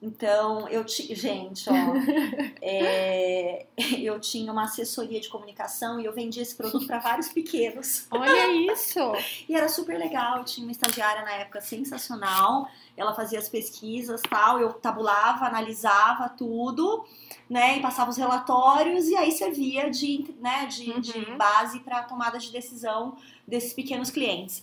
Então, 0.02 0.68
eu 0.70 0.84
tinha. 0.84 1.16
Gente, 1.16 1.70
ó. 1.70 1.74
é, 2.62 3.66
eu 3.98 4.20
tinha 4.20 4.52
uma 4.52 4.64
assessoria 4.64 5.20
de 5.20 5.30
comunicação 5.30 6.00
e 6.00 6.06
eu 6.06 6.14
vendia 6.14 6.42
esse 6.42 6.56
produto 6.56 6.86
para 6.88 7.00
vários 7.00 7.30
pequenos. 7.30 8.08
Olha 8.12 8.48
isso! 8.72 9.00
E 9.48 9.56
era 9.56 9.68
super 9.70 9.98
legal. 9.98 10.38
Eu 10.38 10.44
tinha 10.46 10.66
uma 10.66 10.72
estagiária 10.72 11.24
na 11.24 11.32
época 11.34 11.62
sensacional. 11.62 12.68
Ela 12.96 13.14
fazia 13.14 13.40
as 13.40 13.48
pesquisas 13.50 14.22
tal. 14.30 14.60
Eu 14.60 14.74
tabulava, 14.74 15.46
analisava 15.46 16.30
tudo, 16.30 17.06
né? 17.50 17.78
E 17.78 17.82
passava 17.82 18.10
os 18.10 18.18
relatórios 18.18 19.08
e 19.08 19.16
aí 19.16 19.32
servia 19.32 19.90
de, 19.90 20.34
né, 20.40 20.66
de, 20.66 21.00
de 21.00 21.18
Uhum. 21.18 21.38
base 21.38 21.80
para 21.80 22.00
a 22.00 22.04
tomada 22.04 22.38
de 22.38 22.52
decisão 22.52 23.16
desses 23.48 23.74
pequenos 23.74 24.10
clientes. 24.10 24.62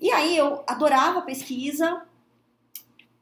E 0.00 0.10
aí 0.10 0.36
eu 0.36 0.62
adorava 0.66 1.22
pesquisa. 1.22 2.02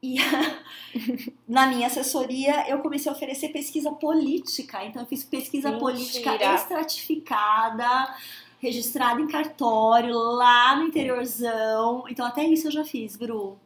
E 0.03 0.17
na 1.47 1.67
minha 1.67 1.87
assessoria 1.87 2.67
eu 2.67 2.79
comecei 2.79 3.11
a 3.11 3.15
oferecer 3.15 3.49
pesquisa 3.49 3.91
política. 3.91 4.83
Então 4.85 5.03
eu 5.03 5.07
fiz 5.07 5.23
pesquisa 5.23 5.69
Mentira. 5.69 5.91
política 5.91 6.55
estratificada, 6.55 8.15
registrada 8.59 9.21
em 9.21 9.27
cartório, 9.27 10.15
lá 10.15 10.75
no 10.75 10.85
interiorzão. 10.87 12.05
Então 12.09 12.25
até 12.25 12.43
isso 12.43 12.67
eu 12.67 12.71
já 12.71 12.83
fiz, 12.83 13.15
Bru. 13.15 13.59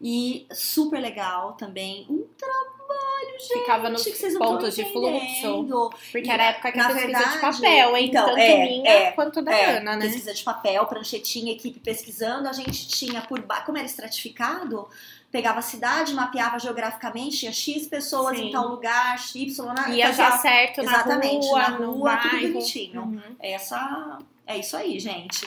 E 0.00 0.46
super 0.52 1.00
legal 1.00 1.54
também. 1.54 2.06
Um 2.10 2.24
trabalho, 2.36 3.40
gente. 3.40 3.60
Ficava 3.60 3.88
nos 3.88 4.04
pontos 4.36 4.74
de 4.74 4.84
fluxo. 4.92 5.90
Porque 6.12 6.28
E, 6.28 6.30
era 6.30 6.42
a 6.42 6.46
época 6.48 6.72
que 6.72 6.78
a 6.78 6.86
pesquisa 6.88 7.06
de 7.06 7.12
verdade, 7.12 7.40
papel, 7.40 7.96
hein? 7.96 8.06
então, 8.08 8.26
Tanto 8.26 8.38
é, 8.38 8.64
minha 8.66 8.90
é, 8.90 9.12
quanto 9.12 9.40
da 9.40 9.52
É, 9.52 9.78
Ana, 9.78 9.96
né? 9.96 10.04
pesquisa 10.06 10.34
de 10.34 10.42
papel, 10.44 10.84
pranchetinha, 10.86 11.52
equipe 11.52 11.80
pesquisando. 11.80 12.48
A 12.48 12.52
gente 12.52 12.86
tinha 12.88 13.22
por 13.22 13.40
como 13.64 13.78
era 13.78 13.86
estratificado, 13.86 14.88
pegava 15.34 15.58
a 15.58 15.62
cidade, 15.62 16.14
mapeava 16.14 16.60
geograficamente, 16.60 17.38
tinha 17.38 17.52
X 17.52 17.88
pessoas 17.88 18.38
Sim. 18.38 18.50
em 18.50 18.52
tal 18.52 18.68
lugar, 18.68 19.16
Y, 19.34 19.74
na... 19.74 19.88
Ia 19.88 20.06
fazia- 20.06 20.30
já 20.30 20.38
certo 20.38 20.80
na 20.80 20.92
Exatamente, 20.92 21.46
rua, 21.48 21.58
na 21.58 21.76
rua, 21.76 22.16
tudo 22.18 22.52
bonitinho. 22.52 23.02
Uhum. 23.02 23.36
Essa 23.40 24.18
é 24.46 24.58
isso 24.58 24.76
aí, 24.76 25.00
gente. 25.00 25.44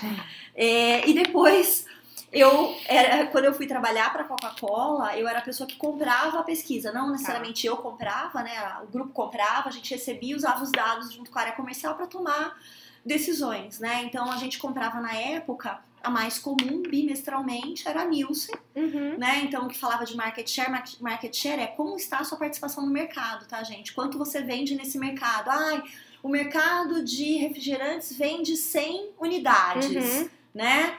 É, 0.53 1.07
e 1.07 1.13
depois 1.13 1.85
eu 2.33 2.75
era 2.85 3.27
quando 3.27 3.45
eu 3.45 3.53
fui 3.53 3.65
trabalhar 3.65 4.11
para 4.11 4.25
Coca-Cola, 4.25 5.15
eu 5.15 5.25
era 5.25 5.39
a 5.39 5.41
pessoa 5.41 5.65
que 5.65 5.77
comprava 5.77 6.41
a 6.41 6.43
pesquisa, 6.43 6.91
não 6.91 7.09
necessariamente 7.09 7.65
eu 7.65 7.77
comprava, 7.77 8.43
né? 8.43 8.51
O 8.83 8.87
grupo 8.87 9.13
comprava, 9.13 9.69
a 9.69 9.71
gente 9.71 9.89
recebia, 9.89 10.35
usava 10.35 10.61
os 10.65 10.71
dados 10.73 11.13
junto 11.13 11.31
com 11.31 11.39
a 11.39 11.43
área 11.43 11.53
comercial 11.53 11.95
para 11.95 12.07
tomar 12.07 12.57
decisões, 13.07 13.79
né? 13.79 14.03
Então 14.03 14.29
a 14.31 14.37
gente 14.37 14.59
comprava 14.59 14.99
na 14.99 15.13
época 15.15 15.79
a 16.03 16.09
mais 16.09 16.37
comum 16.37 16.83
bimestralmente 16.83 17.87
era 17.87 18.01
a 18.01 18.05
Nielsen, 18.05 18.55
Uhum. 18.75 19.17
né? 19.17 19.41
Então, 19.43 19.65
o 19.65 19.67
que 19.67 19.77
falava 19.77 20.05
de 20.05 20.15
market 20.15 20.47
share, 20.47 20.69
mar- 20.69 20.83
market 21.01 21.35
share 21.35 21.59
é 21.61 21.67
como 21.67 21.95
está 21.97 22.19
a 22.19 22.23
sua 22.23 22.37
participação 22.37 22.85
no 22.85 22.91
mercado, 22.91 23.47
tá, 23.47 23.63
gente? 23.63 23.93
Quanto 23.93 24.17
você 24.17 24.41
vende 24.41 24.75
nesse 24.75 24.97
mercado? 24.99 25.49
Ai, 25.49 25.83
o 26.21 26.29
mercado 26.29 27.03
de 27.03 27.37
refrigerantes 27.37 28.15
vende 28.15 28.55
100 28.55 29.09
unidades, 29.19 30.05
Uhum. 30.21 30.29
né? 30.53 30.97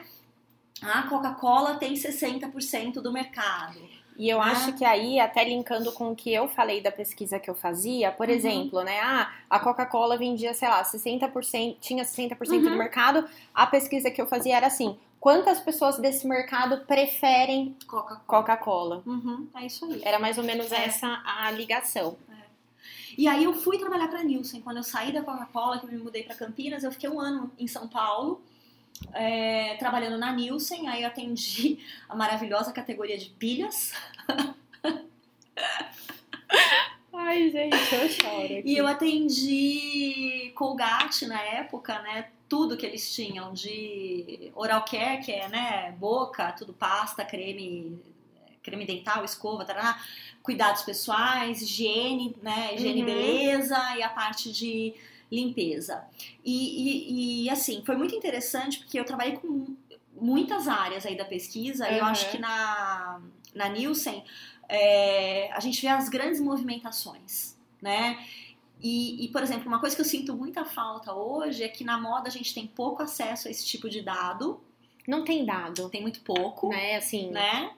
A 0.83 1.03
Coca-Cola 1.05 1.77
tem 1.77 1.95
60% 1.95 3.01
do 3.01 3.13
mercado. 3.13 3.79
E 4.19 4.29
eu 4.29 4.39
né? 4.39 4.45
acho 4.51 4.73
que 4.73 4.85
aí, 4.85 5.21
até 5.21 5.45
linkando 5.45 5.93
com 5.93 6.11
o 6.11 6.17
que 6.17 6.33
eu 6.35 6.49
falei 6.49 6.81
da 6.81 6.91
pesquisa 6.91 7.39
que 7.39 7.49
eu 7.49 7.55
fazia, 7.55 8.11
por 8.11 8.29
Uhum. 8.29 8.35
exemplo, 8.35 8.83
né? 8.83 8.99
Ah, 9.01 9.33
a 9.49 9.61
Coca-Cola 9.61 10.19
vendia, 10.19 10.53
sei 10.53 10.69
lá, 10.69 10.83
60%, 10.85 11.77
tinha 11.81 12.05
60% 12.05 12.65
do 12.65 12.71
Uhum. 12.71 12.77
mercado. 12.79 13.29
A 13.55 13.67
pesquisa 13.67 14.11
que 14.11 14.21
eu 14.21 14.27
fazia 14.27 14.57
era 14.57 14.67
assim: 14.67 14.99
quantas 15.21 15.61
pessoas 15.61 15.99
desse 15.99 16.27
mercado 16.27 16.85
preferem 16.85 17.77
Coca-Cola. 17.87 18.23
Coca-Cola? 18.27 19.03
Uhum, 19.07 19.47
é 19.55 19.67
isso 19.67 19.85
aí. 19.85 20.01
Era 20.05 20.19
mais 20.19 20.37
ou 20.37 20.43
menos 20.45 20.73
É. 20.73 20.85
essa 20.87 21.23
a 21.25 21.51
ligação. 21.53 22.17
E 23.17 23.27
aí 23.27 23.43
eu 23.45 23.53
fui 23.53 23.79
trabalhar 23.79 24.07
para 24.09 24.23
Nielsen. 24.23 24.61
Quando 24.61 24.77
eu 24.77 24.83
saí 24.85 25.13
da 25.13 25.23
Coca-Cola, 25.23 25.79
que 25.79 25.87
eu 25.87 25.91
me 25.91 25.99
mudei 25.99 26.23
para 26.23 26.37
Campinas, 26.37 26.85
eu 26.85 26.93
fiquei 26.93 27.09
um 27.11 27.21
ano 27.21 27.51
em 27.59 27.67
São 27.67 27.89
Paulo, 27.89 28.41
é, 29.13 29.77
trabalhando 29.79 30.19
na 30.19 30.33
Nielsen. 30.33 30.89
Aí 30.89 31.03
eu 31.03 31.09
atendi 31.09 31.79
a 32.09 32.15
maravilhosa 32.17 32.73
categoria 32.73 33.19
de 33.19 33.31
pilhas. 33.31 33.93
Ai, 37.13 37.51
gente, 37.51 37.95
eu 37.95 38.09
choro. 38.09 38.63
E 38.65 38.77
eu 38.77 38.87
atendi 38.87 40.53
Colgate 40.55 41.27
na 41.27 41.41
época, 41.41 42.01
né? 42.03 42.29
Tudo 42.49 42.77
que 42.77 42.87
eles 42.87 43.13
tinham 43.15 43.53
de 43.53 44.51
oral 44.55 44.85
care, 44.85 45.23
que 45.23 45.31
é, 45.31 45.49
né, 45.49 45.95
boca, 45.99 46.51
tudo 46.53 46.73
pasta, 46.73 47.23
creme, 47.25 48.01
creme 48.63 48.87
dental, 48.87 49.23
escova, 49.25 49.67
tará, 49.67 50.01
cuidados 50.43 50.83
pessoais, 50.83 51.61
higiene, 51.61 52.35
né, 52.43 52.75
higiene 52.75 53.01
Uhum. 53.01 53.07
beleza 53.07 53.97
e 53.99 54.03
a 54.03 54.09
parte 54.09 54.51
de 54.51 54.95
limpeza. 55.31 56.05
E, 56.45 57.43
e, 57.43 57.45
e, 57.47 57.51
assim, 57.51 57.83
foi 57.85 57.97
muito 57.97 58.15
interessante 58.15 58.79
porque 58.79 58.99
eu 58.99 59.05
trabalhei 59.05 59.37
com 59.37 59.77
muitas 60.21 60.67
áreas 60.67 61.07
aí 61.07 61.17
da 61.17 61.25
pesquisa 61.25 61.89
e 61.89 61.99
eu 61.99 62.05
Uhum. 62.05 62.11
acho 62.11 62.31
que 62.31 62.39
na, 62.39 63.21
na 63.55 63.69
Nielsen 63.69 64.25
é, 64.69 65.51
a 65.53 65.61
gente 65.61 65.81
vê 65.81 65.89
as 65.89 66.09
grandes 66.09 66.41
movimentações, 66.41 67.57
né? 67.81 68.19
E, 68.81 69.25
e, 69.25 69.29
por 69.29 69.43
exemplo, 69.43 69.67
uma 69.67 69.81
coisa 69.81 69.95
que 69.97 70.01
eu 70.03 70.07
sinto 70.07 70.35
muita 70.37 70.65
falta 70.65 71.13
hoje 71.13 71.63
é 71.65 71.69
que 71.69 71.83
na 71.85 71.99
moda 72.01 72.29
a 72.29 72.31
gente 72.31 72.55
tem 72.55 72.67
pouco 72.67 73.03
acesso 73.03 73.49
a 73.49 73.51
esse 73.51 73.67
tipo 73.67 73.89
de 73.89 74.03
dado, 74.03 74.61
Não 75.07 75.25
tem 75.25 75.45
dado, 75.45 75.89
tem 75.89 76.03
muito 76.03 76.21
pouco, 76.21 76.69
né? 76.69 76.97
Assim, 76.97 77.31
né? 77.31 77.73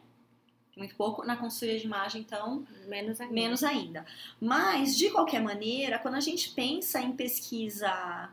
Muito 0.76 0.94
pouco. 0.94 1.24
Na 1.26 1.36
consultoria 1.36 1.78
de 1.78 1.84
imagem, 1.86 2.22
então, 2.22 2.64
menos 2.86 3.20
ainda. 3.20 3.32
menos 3.34 3.64
ainda. 3.64 4.06
Mas, 4.40 4.96
de 4.96 5.10
qualquer 5.10 5.40
maneira, 5.42 5.98
quando 5.98 6.14
a 6.14 6.20
gente 6.20 6.50
pensa 6.50 7.00
em 7.00 7.12
pesquisa 7.12 8.30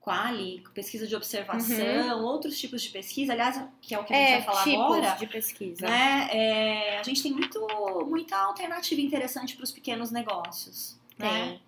quali, 0.00 0.62
pesquisa 0.74 1.06
de 1.06 1.16
observação, 1.16 2.22
outros 2.24 2.58
tipos 2.58 2.82
de 2.82 2.90
pesquisa, 2.90 3.32
aliás, 3.32 3.62
que 3.80 3.94
é 3.94 3.98
o 3.98 4.04
que 4.04 4.12
a 4.12 4.16
gente 4.16 4.28
É, 4.32 4.36
vai 4.36 4.42
falar 4.42 4.64
tipos 4.64 4.84
agora, 4.84 5.10
de 5.16 5.26
pesquisa. 5.26 5.86
né? 5.86 6.28
é, 6.30 6.98
a 6.98 7.02
gente 7.02 7.22
tem 7.22 7.32
muito, 7.32 7.58
muita 8.06 8.36
alternativa 8.36 9.00
interessante 9.00 9.56
para 9.56 9.64
os 9.64 9.72
pequenos 9.72 10.10
negócios. 10.10 10.98
Né? 11.18 11.28
Tem. 11.28 11.62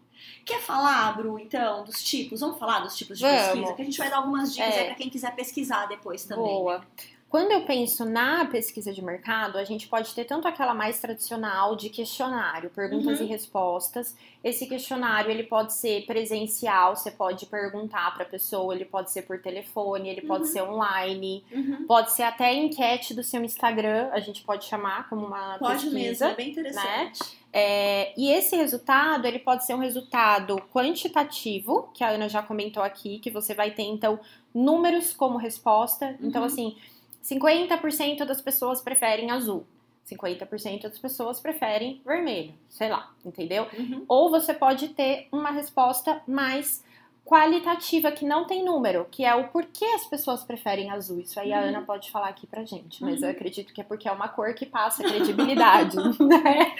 Quer 0.44 0.60
falar, 0.60 1.16
Bru, 1.16 1.38
então, 1.38 1.82
dos 1.84 2.02
tipos? 2.04 2.40
Vamos 2.40 2.58
falar 2.58 2.80
dos 2.80 2.94
tipos 2.96 3.18
de 3.18 3.24
Vamos. 3.24 3.40
pesquisa? 3.42 3.72
Que 3.74 3.82
a 3.82 3.84
gente 3.84 3.98
vai 3.98 4.10
dar 4.10 4.16
algumas 4.18 4.52
dicas 4.54 4.74
É. 4.74 4.80
aí 4.80 4.86
para 4.86 4.94
quem 4.96 5.08
quiser 5.08 5.34
pesquisar 5.34 5.86
depois 5.86 6.24
também. 6.24 6.44
Boa. 6.44 6.84
Quando 7.28 7.50
eu 7.50 7.62
penso 7.62 8.04
na 8.04 8.44
pesquisa 8.44 8.92
de 8.92 9.02
mercado, 9.04 9.58
a 9.58 9.64
gente 9.64 9.88
pode 9.88 10.14
ter 10.14 10.24
tanto 10.24 10.46
aquela 10.46 10.72
mais 10.72 11.00
tradicional 11.00 11.74
de 11.74 11.90
questionário, 11.90 12.70
perguntas 12.70 13.18
Uhum. 13.18 13.26
e 13.26 13.28
respostas. 13.28 14.16
Esse 14.44 14.64
questionário 14.66 15.28
ele 15.30 15.42
pode 15.42 15.72
ser 15.74 16.06
presencial, 16.06 16.94
você 16.94 17.10
pode 17.10 17.44
perguntar 17.46 18.14
para 18.14 18.22
a 18.22 18.28
pessoa, 18.28 18.72
ele 18.72 18.84
pode 18.84 19.10
ser 19.10 19.22
por 19.22 19.40
telefone, 19.42 20.08
ele 20.08 20.22
pode 20.22 20.44
Uhum. 20.44 20.50
ser 20.52 20.62
online, 20.62 21.44
Uhum. 21.50 21.84
pode 21.86 22.12
ser 22.12 22.22
até 22.22 22.54
enquete 22.54 23.12
do 23.12 23.24
seu 23.24 23.42
Instagram, 23.42 24.08
a 24.12 24.20
gente 24.20 24.42
pode 24.44 24.64
chamar 24.64 25.08
como 25.08 25.26
uma 25.26 25.58
Pode 25.58 25.90
mesmo, 25.90 25.94
pesquisa. 25.98 26.26
é 26.28 26.34
bem 26.34 26.50
interessante. 26.50 27.38
É, 27.52 28.12
e 28.16 28.30
esse 28.30 28.54
resultado, 28.54 29.26
ele 29.26 29.38
pode 29.40 29.66
ser 29.66 29.74
um 29.74 29.78
resultado 29.78 30.62
quantitativo, 30.72 31.88
que 31.92 32.04
a 32.04 32.08
Ana 32.10 32.28
já 32.28 32.42
comentou 32.42 32.82
aqui, 32.82 33.18
que 33.18 33.30
você 33.30 33.52
vai 33.52 33.70
ter, 33.72 33.82
então, 33.84 34.20
números 34.54 35.12
como 35.12 35.38
resposta. 35.38 36.16
Então, 36.20 36.42
Uhum. 36.42 36.46
assim, 36.46 36.76
50% 37.28 38.24
das 38.24 38.40
pessoas 38.40 38.80
preferem 38.80 39.30
azul. 39.30 39.66
50% 40.10 40.82
das 40.82 40.98
pessoas 40.98 41.40
preferem 41.40 42.00
vermelho, 42.06 42.54
sei 42.68 42.88
lá, 42.88 43.10
entendeu? 43.24 43.66
Uhum. 43.76 44.04
Ou 44.06 44.30
você 44.30 44.54
pode 44.54 44.88
ter 44.90 45.26
uma 45.32 45.50
resposta 45.50 46.22
mais 46.28 46.84
qualitativa, 47.24 48.12
que 48.12 48.24
não 48.24 48.46
tem 48.46 48.64
número, 48.64 49.04
que 49.10 49.24
é 49.24 49.34
o 49.34 49.48
porquê 49.48 49.84
as 49.96 50.04
pessoas 50.04 50.44
preferem 50.44 50.92
azul. 50.92 51.18
Isso 51.18 51.40
aí 51.40 51.52
a 51.52 51.58
Uhum. 51.60 51.68
Ana 51.70 51.82
pode 51.82 52.08
falar 52.12 52.28
aqui 52.28 52.46
pra 52.46 52.64
gente, 52.64 53.02
mas 53.02 53.18
Uhum. 53.18 53.24
eu 53.26 53.30
acredito 53.32 53.74
que 53.74 53.80
é 53.80 53.84
porque 53.84 54.08
é 54.08 54.12
uma 54.12 54.28
cor 54.28 54.54
que 54.54 54.64
passa 54.64 55.02
credibilidade, 55.02 55.96
né? 56.22 56.76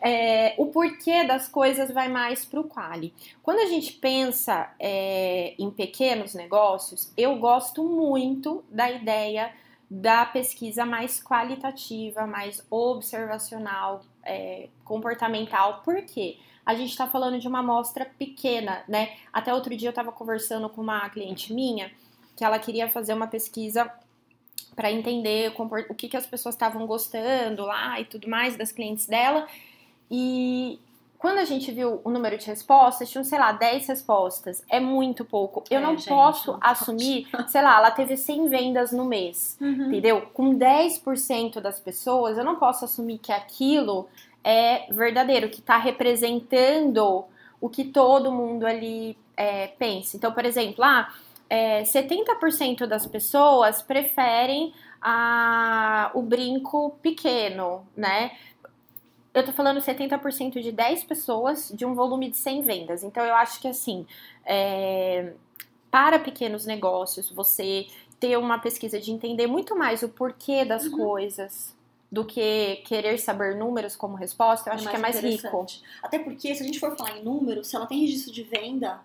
É, 0.00 0.54
o 0.56 0.66
porquê 0.66 1.24
das 1.24 1.48
coisas 1.48 1.90
vai 1.92 2.08
mais 2.08 2.46
pro 2.46 2.64
quali. 2.64 3.12
Quando 3.42 3.58
a 3.60 3.66
gente 3.66 3.92
pensa 3.92 4.70
é, 4.80 5.54
em 5.58 5.70
pequenos 5.70 6.32
negócios, 6.34 7.12
eu 7.14 7.36
gosto 7.36 7.84
muito 7.84 8.64
da 8.70 8.90
ideia 8.90 9.52
da 9.94 10.26
pesquisa 10.26 10.84
mais 10.84 11.22
qualitativa, 11.22 12.26
mais 12.26 12.66
observacional, 12.68 14.02
é, 14.24 14.68
comportamental. 14.84 15.82
Por 15.84 16.02
quê? 16.02 16.36
A 16.66 16.74
gente 16.74 16.90
está 16.90 17.06
falando 17.06 17.38
de 17.38 17.46
uma 17.46 17.60
amostra 17.60 18.04
pequena, 18.04 18.82
né? 18.88 19.16
Até 19.32 19.54
outro 19.54 19.76
dia 19.76 19.86
eu 19.86 19.90
estava 19.90 20.10
conversando 20.10 20.68
com 20.68 20.80
uma 20.80 21.08
cliente 21.10 21.52
minha 21.52 21.92
que 22.34 22.44
ela 22.44 22.58
queria 22.58 22.88
fazer 22.88 23.14
uma 23.14 23.28
pesquisa 23.28 23.88
para 24.74 24.90
entender 24.90 25.54
o, 25.56 25.94
que, 25.94 26.08
que 26.08 26.16
as 26.16 26.26
pessoas 26.26 26.56
estavam 26.56 26.84
gostando 26.88 27.64
lá 27.64 28.00
e 28.00 28.04
tudo 28.04 28.28
mais 28.28 28.56
das 28.56 28.72
clientes 28.72 29.06
dela. 29.06 29.46
E 30.10 30.80
quando 31.24 31.38
a 31.38 31.44
gente 31.46 31.72
viu 31.72 32.02
o 32.04 32.10
número 32.10 32.36
de 32.36 32.46
respostas, 32.46 33.08
tinham, 33.08 33.24
sei 33.24 33.38
lá, 33.38 33.50
10 33.50 33.86
respostas. 33.86 34.62
É 34.68 34.78
muito 34.78 35.24
pouco. 35.24 35.64
Eu 35.70 35.78
É, 35.78 35.82
não 35.82 35.96
gente, 35.96 36.06
posso 36.06 36.52
não 36.52 36.60
pode. 36.60 36.70
assumir, 36.70 37.26
sei 37.48 37.62
lá, 37.62 37.78
ela 37.78 37.90
teve 37.90 38.14
100 38.14 38.46
vendas 38.50 38.92
no 38.92 39.06
mês. 39.06 39.56
Uhum. 39.58 39.86
Entendeu? 39.86 40.28
Com 40.34 40.54
10% 40.54 41.60
das 41.62 41.80
pessoas, 41.80 42.36
eu 42.36 42.44
não 42.44 42.56
posso 42.56 42.84
assumir 42.84 43.16
que 43.16 43.32
aquilo 43.32 44.06
é 44.44 44.84
verdadeiro, 44.92 45.48
que 45.48 45.62
tá 45.62 45.78
representando 45.78 47.24
o 47.58 47.70
que 47.70 47.84
todo 47.84 48.30
mundo 48.30 48.66
ali 48.66 49.16
é, 49.34 49.68
pensa. 49.68 50.18
Então, 50.18 50.30
por 50.30 50.44
exemplo, 50.44 50.84
ah, 50.84 51.08
é, 51.48 51.84
70% 51.84 52.84
das 52.84 53.06
pessoas 53.06 53.80
preferem 53.80 54.74
a, 55.00 56.10
o 56.12 56.20
brinco 56.20 56.98
pequeno, 57.00 57.86
né? 57.96 58.32
Eu 59.34 59.44
tô 59.44 59.52
falando 59.52 59.80
70% 59.80 60.60
de 60.62 60.70
10 60.70 61.04
pessoas 61.04 61.70
de 61.74 61.84
um 61.84 61.92
volume 61.94 62.30
de 62.30 62.36
100 62.36 62.62
vendas. 62.62 63.02
Então, 63.02 63.24
eu 63.24 63.34
acho 63.34 63.60
que 63.60 63.66
assim, 63.66 64.06
é, 64.46 65.32
para 65.90 66.18
pequenos 66.20 66.64
negócios, 66.64 67.28
você 67.30 67.86
ter 68.20 68.38
uma 68.38 68.58
pesquisa 68.58 69.00
de 69.00 69.10
entender 69.10 69.46
muito 69.48 69.76
mais 69.76 70.02
o 70.02 70.08
porquê 70.08 70.64
das 70.64 70.84
Uhum. 70.84 70.92
coisas 70.98 71.74
do 72.10 72.24
que 72.24 72.76
querer 72.86 73.18
saber 73.18 73.56
números 73.56 73.96
como 73.96 74.14
resposta, 74.14 74.70
eu 74.70 74.74
acho 74.74 74.88
que 74.88 74.94
é 74.94 74.98
mais 75.00 75.16
rico. 75.18 75.46
interessante. 75.48 75.82
Até 76.00 76.20
porque, 76.20 76.54
se 76.54 76.62
a 76.62 76.66
gente 76.66 76.78
for 76.78 76.96
falar 76.96 77.18
em 77.18 77.24
número, 77.24 77.64
se 77.64 77.74
ela 77.74 77.86
tem 77.86 77.98
registro 78.00 78.32
de 78.32 78.44
venda, 78.44 79.00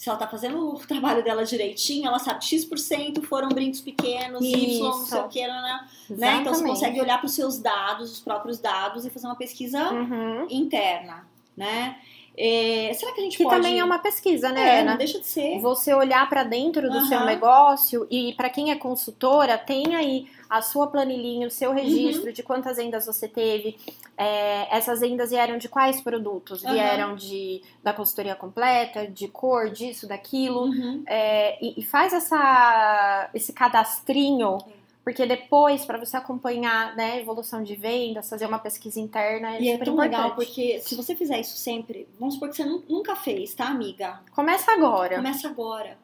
se 0.00 0.08
ela 0.08 0.16
tá 0.18 0.26
fazendo 0.26 0.76
o 0.76 0.78
trabalho 0.88 1.22
dela 1.22 1.44
direitinho, 1.44 2.06
ela 2.06 2.18
sabe 2.18 2.40
que 2.40 2.46
X% 2.46 3.20
foram 3.28 3.50
brincos 3.50 3.82
pequenos, 3.82 4.42
Y, 4.42 4.78
não 4.82 4.92
sei 4.94 5.20
o 5.20 5.28
que, 5.28 5.46
né? 5.46 5.88
né? 6.08 6.36
Então 6.40 6.54
você 6.54 6.64
consegue 6.64 6.98
olhar 7.02 7.18
para 7.18 7.26
os 7.26 7.34
seus 7.34 7.58
dados, 7.58 8.10
os 8.10 8.20
próprios 8.20 8.58
dados, 8.58 9.04
e 9.04 9.10
fazer 9.10 9.26
uma 9.26 9.36
pesquisa 9.36 9.92
Uhum. 9.92 10.46
interna, 10.48 11.28
né? 11.54 11.98
É, 12.36 12.92
será 12.94 13.12
que 13.12 13.20
a 13.20 13.24
gente 13.24 13.36
Que 13.36 13.44
pode... 13.44 13.56
também 13.56 13.78
é 13.78 13.84
uma 13.84 13.98
pesquisa, 13.98 14.50
né, 14.50 14.76
É, 14.76 14.80
Ana? 14.80 14.92
não 14.92 14.98
deixa 14.98 15.18
de 15.20 15.26
ser. 15.26 15.58
Você 15.60 15.92
olhar 15.92 16.28
para 16.28 16.42
dentro 16.42 16.90
do 16.90 17.00
seu 17.06 17.18
Aham. 17.18 17.26
negócio 17.26 18.06
e 18.10 18.32
para 18.34 18.48
quem 18.48 18.70
é 18.70 18.76
consultora, 18.76 19.58
tem 19.58 19.94
aí 19.94 20.26
a 20.48 20.62
sua 20.62 20.86
planilhinha, 20.86 21.46
o 21.46 21.50
seu 21.50 21.72
registro 21.72 22.26
Uhum. 22.28 22.32
de 22.32 22.42
quantas 22.42 22.76
vendas 22.76 23.06
você 23.06 23.28
teve. 23.28 23.76
É, 24.16 24.74
essas 24.76 25.00
vendas 25.00 25.30
vieram 25.30 25.58
de 25.58 25.68
quais 25.68 26.00
produtos? 26.00 26.64
Aham. 26.64 26.72
Vieram 26.74 27.14
de 27.16 27.62
da 27.82 27.92
consultoria 27.92 28.34
completa, 28.34 29.06
de 29.06 29.28
cor, 29.28 29.68
disso, 29.70 30.06
daquilo. 30.08 30.64
Uhum. 30.64 31.02
É, 31.06 31.56
e, 31.64 31.80
e 31.80 31.82
faz 31.84 32.12
essa, 32.12 33.28
esse 33.34 33.52
cadastrinho, 33.52 34.58
É. 34.66 34.79
porque 35.12 35.26
depois, 35.26 35.84
para 35.84 35.98
você 35.98 36.16
acompanhar 36.16 36.94
né, 36.96 37.12
a 37.12 37.16
evolução 37.18 37.62
de 37.62 37.74
vendas, 37.76 38.28
fazer 38.28 38.46
uma 38.46 38.58
pesquisa 38.58 38.98
interna, 39.00 39.56
é 39.56 39.62
E 39.62 39.68
é 39.70 39.78
tão 39.78 39.92
importante. 39.94 40.10
legal, 40.16 40.34
porque 40.34 40.80
se 40.80 40.94
você 40.94 41.14
fizer 41.14 41.40
isso 41.40 41.56
sempre, 41.56 42.08
vamos 42.18 42.34
supor 42.34 42.48
que 42.48 42.56
você 42.56 42.64
nu- 42.64 42.82
nunca 42.88 43.16
fez, 43.16 43.54
tá, 43.54 43.66
amiga? 43.66 44.20
Começa 44.32 44.72
agora. 44.72 45.16
Começa 45.16 45.48
agora. 45.48 45.98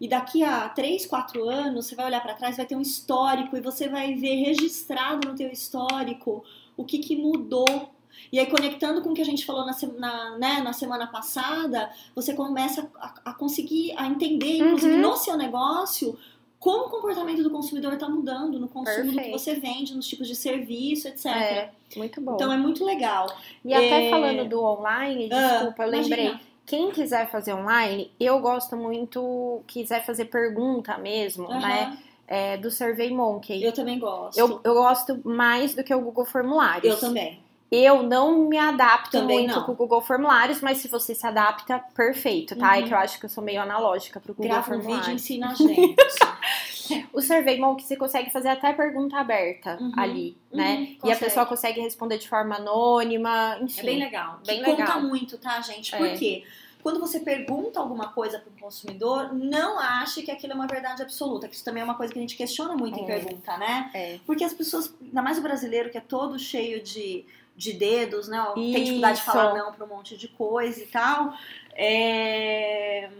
E 0.00 0.08
daqui 0.08 0.42
a 0.42 0.68
3, 0.68 1.06
4 1.06 1.48
anos, 1.48 1.86
você 1.86 1.94
vai 1.94 2.06
olhar 2.06 2.20
pra 2.20 2.34
trás, 2.34 2.56
vai 2.56 2.66
ter 2.66 2.74
um 2.76 2.80
histórico 2.80 3.56
e 3.56 3.60
você 3.60 3.88
vai 3.88 4.14
ver 4.14 4.34
registrado 4.44 5.28
no 5.28 5.34
teu 5.36 5.48
histórico 5.50 6.44
o 6.76 6.84
que, 6.84 6.98
que 6.98 7.16
mudou. 7.16 7.90
E 8.30 8.38
aí, 8.38 8.46
conectando 8.46 9.00
com 9.00 9.10
o 9.10 9.14
que 9.14 9.22
a 9.22 9.24
gente 9.24 9.44
falou 9.44 9.64
na, 9.64 10.38
né, 10.38 10.60
na 10.62 10.72
semana 10.72 11.06
passada, 11.06 11.90
você 12.14 12.34
começa 12.34 12.90
a, 12.96 13.14
a 13.26 13.34
conseguir 13.34 13.94
a 13.96 14.06
entender, 14.06 14.58
inclusive 14.58 14.94
Uhum. 14.94 15.00
no 15.00 15.16
seu 15.16 15.36
negócio, 15.36 16.18
como 16.62 16.84
o 16.86 16.88
comportamento 16.90 17.42
do 17.42 17.50
consumidor 17.50 17.92
está 17.94 18.08
mudando 18.08 18.56
no 18.60 18.68
consumo 18.68 19.06
do 19.06 19.08
que 19.10 19.14
Perfeito. 19.16 19.36
você 19.38 19.54
vende, 19.56 19.96
nos 19.96 20.06
tipos 20.06 20.28
de 20.28 20.36
serviço, 20.36 21.08
etc. 21.08 21.26
É, 21.26 21.70
muito 21.96 22.20
bom. 22.20 22.34
Então 22.36 22.52
é 22.52 22.56
muito 22.56 22.84
legal. 22.84 23.26
E 23.64 23.74
até 23.74 24.06
É. 24.06 24.10
falando 24.10 24.48
do 24.48 24.62
online, 24.62 25.28
Ah, 25.32 25.54
desculpa, 25.54 25.82
eu 25.82 25.90
lembrei. 25.90 26.26
imagina. 26.26 26.40
Quem 26.64 26.92
quiser 26.92 27.28
fazer 27.32 27.52
online, 27.52 28.12
eu 28.20 28.38
gosto 28.38 28.76
muito, 28.76 29.60
quiser 29.66 30.06
fazer 30.06 30.26
pergunta 30.26 30.96
mesmo, 30.98 31.50
Aham. 31.50 31.58
né? 31.60 31.98
É, 32.28 32.56
do 32.56 32.70
Survey 32.70 33.10
Monkey. 33.12 33.60
Eu 33.62 33.72
também 33.72 33.98
gosto. 33.98 34.38
Eu, 34.38 34.60
eu 34.62 34.74
gosto 34.74 35.20
mais 35.28 35.74
do 35.74 35.82
que 35.82 35.92
o 35.92 36.00
Google 36.00 36.24
Formulários. 36.24 36.94
Eu 36.94 37.00
também. 37.00 37.41
Eu 37.74 38.02
não 38.02 38.36
me 38.50 38.58
adapto 38.58 39.12
Também 39.12 39.44
muito 39.44 39.56
não. 39.56 39.64
com 39.64 39.72
o 39.72 39.74
Google 39.74 40.02
Formulários, 40.02 40.60
mas 40.60 40.76
se 40.76 40.88
você 40.88 41.14
se 41.14 41.26
adapta, 41.26 41.82
perfeito, 41.94 42.54
tá? 42.54 42.76
É 42.76 42.80
Uhum. 42.82 42.86
que 42.88 42.92
eu 42.92 42.98
acho 42.98 43.18
que 43.18 43.24
eu 43.24 43.30
sou 43.30 43.42
meio 43.42 43.62
analógica 43.62 44.20
pro 44.20 44.34
Google 44.34 44.50
Grava 44.52 44.74
um 44.74 44.78
vídeo 44.78 44.82
e 44.82 44.92
Formulários. 44.92 45.22
ensina 45.22 45.50
a 45.50 45.54
gente. 45.56 47.08
O 47.14 47.22
Survey 47.22 47.58
Monkey 47.58 47.84
você 47.86 47.96
consegue 47.96 48.30
fazer 48.30 48.48
até 48.50 48.74
pergunta 48.74 49.16
aberta 49.16 49.78
Uhum. 49.80 49.92
ali, 49.96 50.36
Uhum, 50.50 50.58
né? 50.58 50.96
E 51.02 51.10
a 51.10 51.16
pessoa 51.16 51.46
consegue 51.46 51.80
responder 51.80 52.18
de 52.18 52.28
forma 52.28 52.56
anônima, 52.56 53.56
enfim. 53.62 53.80
É 53.80 53.84
bem 53.84 53.98
legal. 53.98 54.38
Bem 54.46 54.62
que 54.62 54.70
legal. 54.70 54.86
conta 54.88 55.00
muito, 55.00 55.38
tá, 55.38 55.58
gente? 55.62 55.94
É. 55.94 55.98
Por 55.98 56.10
quê? 56.18 56.44
Quando 56.82 56.98
você 57.00 57.20
pergunta 57.20 57.78
alguma 57.80 58.08
coisa 58.08 58.38
para 58.40 58.50
o 58.50 58.60
consumidor, 58.60 59.32
não 59.32 59.78
ache 59.78 60.20
que 60.22 60.30
aquilo 60.32 60.52
é 60.52 60.56
uma 60.56 60.66
verdade 60.66 61.00
absoluta. 61.00 61.48
Que 61.48 61.54
isso 61.54 61.64
também 61.64 61.80
é 61.80 61.84
uma 61.84 61.94
coisa 61.94 62.12
que 62.12 62.18
a 62.18 62.22
gente 62.22 62.36
questiona 62.36 62.74
muito 62.74 62.98
em 62.98 63.04
É. 63.04 63.06
pergunta, 63.06 63.56
né? 63.56 63.90
É. 63.94 64.18
Porque 64.26 64.42
as 64.44 64.52
pessoas, 64.52 64.92
ainda 65.00 65.22
mais 65.22 65.38
o 65.38 65.42
brasileiro, 65.42 65.90
que 65.90 65.96
é 65.96 66.00
todo 66.00 66.36
cheio 66.40 66.82
de, 66.82 67.24
de 67.56 67.72
dedos, 67.74 68.28
né? 68.28 68.44
Tem 68.54 68.70
Isso. 68.72 68.78
dificuldade 68.80 69.18
de 69.18 69.24
falar 69.24 69.54
não 69.54 69.72
para 69.72 69.84
um 69.84 69.88
monte 69.88 70.16
de 70.16 70.28
coisa 70.28 70.80
e 70.82 70.86
tal. 70.86 71.34
É, 71.74 73.10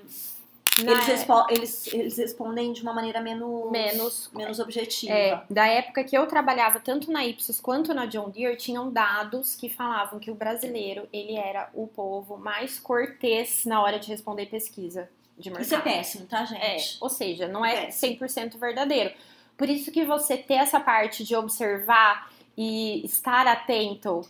Eles, 0.78 1.04
respo- 1.06 1.46
eles, 1.50 1.86
eles 1.92 2.16
respondem 2.16 2.72
de 2.72 2.82
uma 2.82 2.94
maneira 2.94 3.20
menos, 3.20 3.70
Menos- 3.70 4.30
menos 4.34 4.58
objetiva. 4.58 5.12
É, 5.12 5.42
da 5.50 5.66
época 5.66 6.02
que 6.02 6.16
eu 6.16 6.26
trabalhava 6.26 6.80
tanto 6.80 7.10
na 7.12 7.24
Ipsos 7.26 7.60
quanto 7.60 7.92
na 7.92 8.06
John 8.06 8.30
Deere, 8.30 8.56
tinham 8.56 8.90
dados 8.90 9.54
que 9.54 9.68
falavam 9.68 10.18
que 10.18 10.30
o 10.30 10.34
brasileiro, 10.34 11.06
ele 11.12 11.36
era 11.36 11.68
o 11.74 11.86
povo 11.86 12.38
mais 12.38 12.78
cortês 12.78 13.66
na 13.66 13.82
hora 13.82 13.98
de 13.98 14.08
responder 14.08 14.46
pesquisa 14.46 15.10
de 15.36 15.50
mercado. 15.50 15.66
Isso 15.66 15.74
é 15.74 15.80
péssimo, 15.80 16.26
tá, 16.26 16.42
É, 16.58 16.78
gente? 16.78 16.96
ou 17.02 17.08
seja, 17.10 17.46
não 17.48 17.64
é 17.64 17.86
Péssimo. 17.86 18.16
100% 18.18 18.58
verdadeiro. 18.58 19.12
Por 19.58 19.68
isso 19.68 19.92
que 19.92 20.04
você 20.04 20.38
ter 20.38 20.54
essa 20.54 20.80
parte 20.80 21.22
de 21.22 21.36
observar 21.36 22.31
e 22.56 23.04
estar 23.04 23.46
atento 23.46 24.22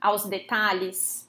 aos 0.00 0.24
detalhes 0.26 1.28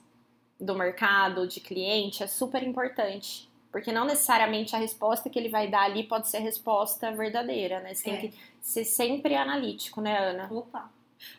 do 0.60 0.76
mercado, 0.76 1.48
de 1.48 1.60
cliente, 1.60 2.24
é 2.24 2.28
super 2.28 2.64
importante. 2.64 3.50
Porque 3.72 3.92
não 3.92 4.06
necessariamente 4.06 4.76
a 4.76 4.80
resposta 4.80 5.30
que 5.30 5.40
ele 5.40 5.48
vai 5.50 5.68
dar 5.68 5.84
ali 5.84 6.04
pode 6.04 6.28
ser 6.30 6.38
a 6.38 6.42
resposta 6.42 7.12
verdadeira, 7.12 7.80
né? 7.80 7.94
Você 7.94 8.04
tem 8.04 8.14
É. 8.14 8.18
que 8.18 8.34
ser 8.62 8.84
sempre 8.84 9.34
analítico, 9.36 10.02
né, 10.02 10.18
Ana? 10.18 10.48
Opa. 10.52 10.92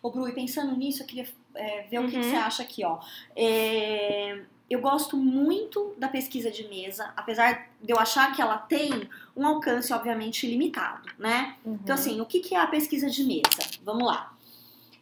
Ô, 0.02 0.10
Bru, 0.10 0.28
e 0.28 0.32
pensando 0.32 0.74
nisso, 0.76 1.02
eu 1.02 1.06
queria 1.06 1.28
é, 1.54 1.82
ver 1.82 1.98
o 1.98 2.04
que, 2.06 2.12
que 2.12 2.16
Uhum. 2.16 2.22
você 2.22 2.36
acha 2.36 2.62
aqui, 2.62 2.82
ó. 2.84 2.98
É, 3.36 4.40
eu 4.70 4.80
gosto 4.80 5.16
muito 5.16 5.94
da 5.98 6.08
pesquisa 6.08 6.50
de 6.50 6.66
mesa, 6.68 7.12
apesar 7.14 7.68
de 7.82 7.92
eu 7.92 7.98
achar 7.98 8.34
que 8.34 8.40
ela 8.40 8.56
tem 8.56 9.08
um 9.36 9.46
alcance, 9.46 9.92
obviamente, 9.92 10.46
limitado, 10.46 11.10
né? 11.18 11.56
Então, 11.66 11.94
assim, 11.94 12.20
o 12.20 12.24
que, 12.26 12.40
que 12.40 12.54
é 12.54 12.58
a 12.60 12.66
pesquisa 12.66 13.10
de 13.10 13.22
mesa? 13.24 13.68
Vamos 13.84 14.06
lá. 14.06 14.32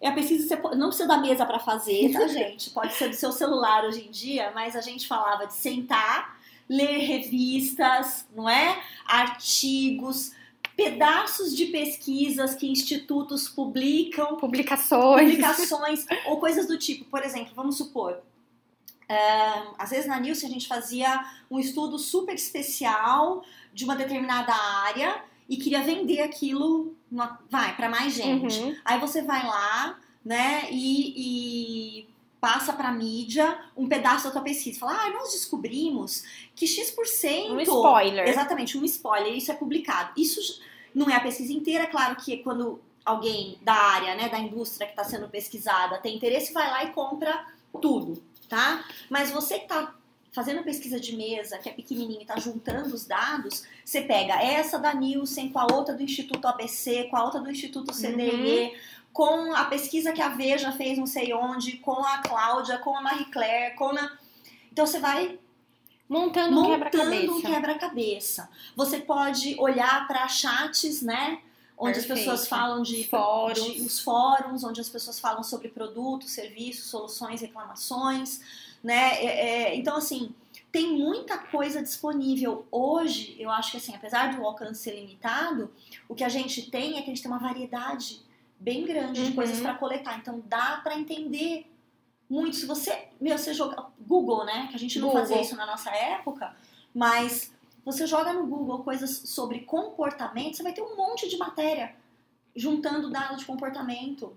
É 0.01 0.09
a 0.09 0.13
pesquisa, 0.13 0.49
você 0.49 0.57
po- 0.57 0.75
não 0.75 0.89
precisa 0.89 1.07
da 1.09 1.19
mesa 1.19 1.45
para 1.45 1.59
fazer, 1.59 2.11
tá, 2.13 2.27
gente? 2.29 2.71
Pode 2.71 2.95
ser 2.95 3.09
do 3.11 3.15
seu 3.17 3.31
celular 3.33 3.85
hoje 3.85 4.07
em 4.07 4.11
dia, 4.11 4.51
mas 4.55 4.75
a 4.75 4.81
gente 4.81 5.07
falava 5.07 5.47
de 5.47 5.53
sentar, 5.55 6.39
ler 6.69 6.99
revistas, 6.99 8.27
não 8.35 8.49
é? 8.49 8.81
Artigos, 9.07 10.33
pedaços 10.77 11.55
de 11.55 11.67
pesquisas 11.67 12.55
que 12.55 12.67
institutos 12.71 13.49
publicam, 13.49 14.37
Publicações. 14.37 15.29
publicações 15.31 16.07
ou 16.27 16.39
coisas 16.39 16.67
do 16.67 16.79
tipo. 16.79 17.05
Por 17.05 17.23
exemplo, 17.23 17.53
vamos 17.55 17.77
supor, 17.77 18.19
às 19.77 19.91
vezes 19.91 20.07
na 20.07 20.21
Nielsen 20.21 20.49
a 20.49 20.53
gente 20.53 20.69
fazia 20.69 21.25
um 21.51 21.59
estudo 21.59 21.99
super 21.99 22.35
especial 22.35 23.43
de 23.75 23.85
uma 23.85 23.97
determinada 23.97 24.53
área 24.55 25.23
e 25.51 25.57
queria 25.57 25.83
vender 25.83 26.21
aquilo, 26.21 26.95
vai, 27.51 27.75
para 27.75 27.89
mais 27.89 28.15
gente. 28.15 28.61
Uhum. 28.61 28.77
Aí 28.85 29.01
você 29.01 29.21
vai 29.21 29.45
lá, 29.45 29.99
né, 30.25 30.69
e, 30.71 32.05
e 32.05 32.09
passa 32.41 32.73
pra 32.73 32.93
mídia 32.93 33.59
um 33.77 33.89
pedaço 33.89 34.25
da 34.25 34.31
tua 34.31 34.43
pesquisa. 34.43 34.79
Fala, 34.79 34.93
ah, 34.93 35.11
nós 35.11 35.33
descobrimos 35.33 36.23
que 36.55 36.69
X%. 36.69 37.51
Um 37.51 37.61
spoiler. 37.61 38.29
Exatamente, 38.29 38.79
um 38.79 38.85
spoiler, 38.85 39.37
isso 39.37 39.51
é 39.51 39.55
publicado. 39.55 40.13
Isso 40.17 40.63
não 40.95 41.11
é 41.11 41.17
a 41.17 41.21
pesquisa 41.21 41.53
inteira, 41.53 41.89
claro 41.89 42.15
que 42.15 42.37
quando 42.39 42.81
alguém 43.05 43.59
da 43.61 43.75
área, 43.75 44.15
né, 44.15 44.29
da 44.29 44.39
indústria 44.39 44.87
que 44.87 44.93
está 44.93 45.03
sendo 45.03 45.29
pesquisada 45.29 45.99
tem 45.99 46.15
interesse, 46.15 46.53
vai 46.53 46.71
lá 46.71 46.85
e 46.85 46.93
compra 46.93 47.45
tudo, 47.83 48.23
tá? 48.49 48.85
Mas 49.09 49.33
você 49.33 49.59
que 49.59 49.67
tá 49.67 49.95
fazendo 50.33 50.63
pesquisa 50.63 50.99
de 51.01 51.17
mesa, 51.17 51.59
que 51.59 51.69
é 51.69 51.73
pequenininho 51.73 52.23
e 52.23 52.25
tá 52.25 52.39
juntando 52.39 52.95
os 52.95 53.05
dados, 53.07 53.65
você 53.85 54.01
pega 54.03 54.35
essa 54.41 54.79
da 54.79 54.95
Nielsen 54.95 55.51
com 55.51 55.59
a 55.59 55.67
outra 55.73 55.95
do 55.95 56.03
Instituto 56.03 56.47
ABC, 56.47 57.05
com 57.11 57.17
a 57.17 57.25
outra 57.25 57.41
do 57.41 57.51
Instituto 57.51 57.93
CDE, 57.93 58.73
com 59.13 59.53
a 59.55 59.65
pesquisa 59.65 60.13
que 60.13 60.23
a 60.23 60.29
Veja 60.29 60.71
fez 60.73 60.97
não 60.99 61.07
sei 61.07 61.33
onde, 61.35 61.79
com 61.79 62.05
a 62.05 62.19
Cláudia, 62.19 62.79
com 62.79 62.97
a 62.97 63.01
Marie 63.03 63.25
Claire, 63.27 63.75
com 63.75 63.87
a... 63.87 64.13
Então 64.73 64.87
você 64.87 65.01
vai 65.01 65.39
Montando 66.09 66.59
um 66.59 66.63
montando 66.63 66.71
quebra-cabeça. 67.11 67.33
um 67.33 67.41
quebra-cabeça. 67.41 68.49
Você 68.77 68.99
pode 68.99 69.55
olhar 69.61 70.07
para 70.09 70.27
chats, 70.29 71.03
né? 71.03 71.41
Onde 71.79 71.99
as 71.99 72.05
Perfeito. 72.05 72.29
pessoas 72.31 72.49
falam 72.49 72.83
de 72.83 73.05
Fóruns. 73.05 73.65
de- 73.75 73.81
os 73.83 74.01
fóruns, 74.01 74.65
onde 74.65 74.81
as 74.81 74.89
pessoas 74.89 75.19
falam 75.19 75.43
sobre 75.43 75.69
produtos, 75.69 76.31
serviços, 76.33 76.91
soluções, 76.91 77.41
reclamações, 77.41 78.41
né? 78.83 79.15
É, 79.25 79.27
é, 79.27 79.77
então, 79.77 79.97
assim, 79.97 80.35
tem 80.73 80.97
muita 80.97 81.37
coisa 81.39 81.83
disponível. 81.83 82.67
Hoje, 82.71 83.37
eu 83.39 83.51
acho 83.51 83.73
que, 83.73 83.77
assim, 83.77 83.95
apesar 83.95 84.35
do 84.37 84.45
alcance 84.45 84.83
ser 84.83 84.95
limitado, 84.95 85.71
o 86.09 86.15
que 86.15 86.25
a 86.25 86.29
gente 86.29 86.71
tem 86.71 86.93
é 86.99 87.03
que 87.03 87.11
a 87.11 87.15
gente 87.15 87.23
tem 87.23 87.31
uma 87.31 87.39
variedade 87.41 88.21
bem 88.59 88.85
grande 88.85 89.23
de 89.23 89.29
Uhum. 89.31 89.35
coisas 89.37 89.61
para 89.61 89.75
coletar. 89.75 90.19
Então, 90.19 90.43
dá 90.47 90.81
para 90.83 90.99
entender 90.99 91.67
muito. 92.29 92.57
Se 92.57 92.67
você, 92.67 93.09
meu, 93.21 93.37
você 93.37 93.53
joga 93.55 93.87
Google, 93.99 94.45
né? 94.45 94.69
Que 94.71 94.77
a 94.77 94.79
gente 94.79 94.99
não 94.99 95.09
Google. 95.09 95.23
fazia 95.23 95.41
isso 95.43 95.57
na 95.57 95.67
nossa 95.67 95.91
época, 95.91 96.55
mas 96.95 97.53
você 97.85 98.07
joga 98.07 98.33
no 98.33 98.47
Google 98.47 98.85
coisas 98.85 99.11
sobre 99.11 99.61
comportamento, 99.61 100.57
você 100.57 100.63
vai 100.63 100.73
ter 100.73 100.83
um 100.83 100.95
monte 100.97 101.29
de 101.29 101.37
matéria 101.39 101.97
juntando 102.55 103.11
dados 103.11 103.39
de 103.41 103.45
comportamento. 103.47 104.37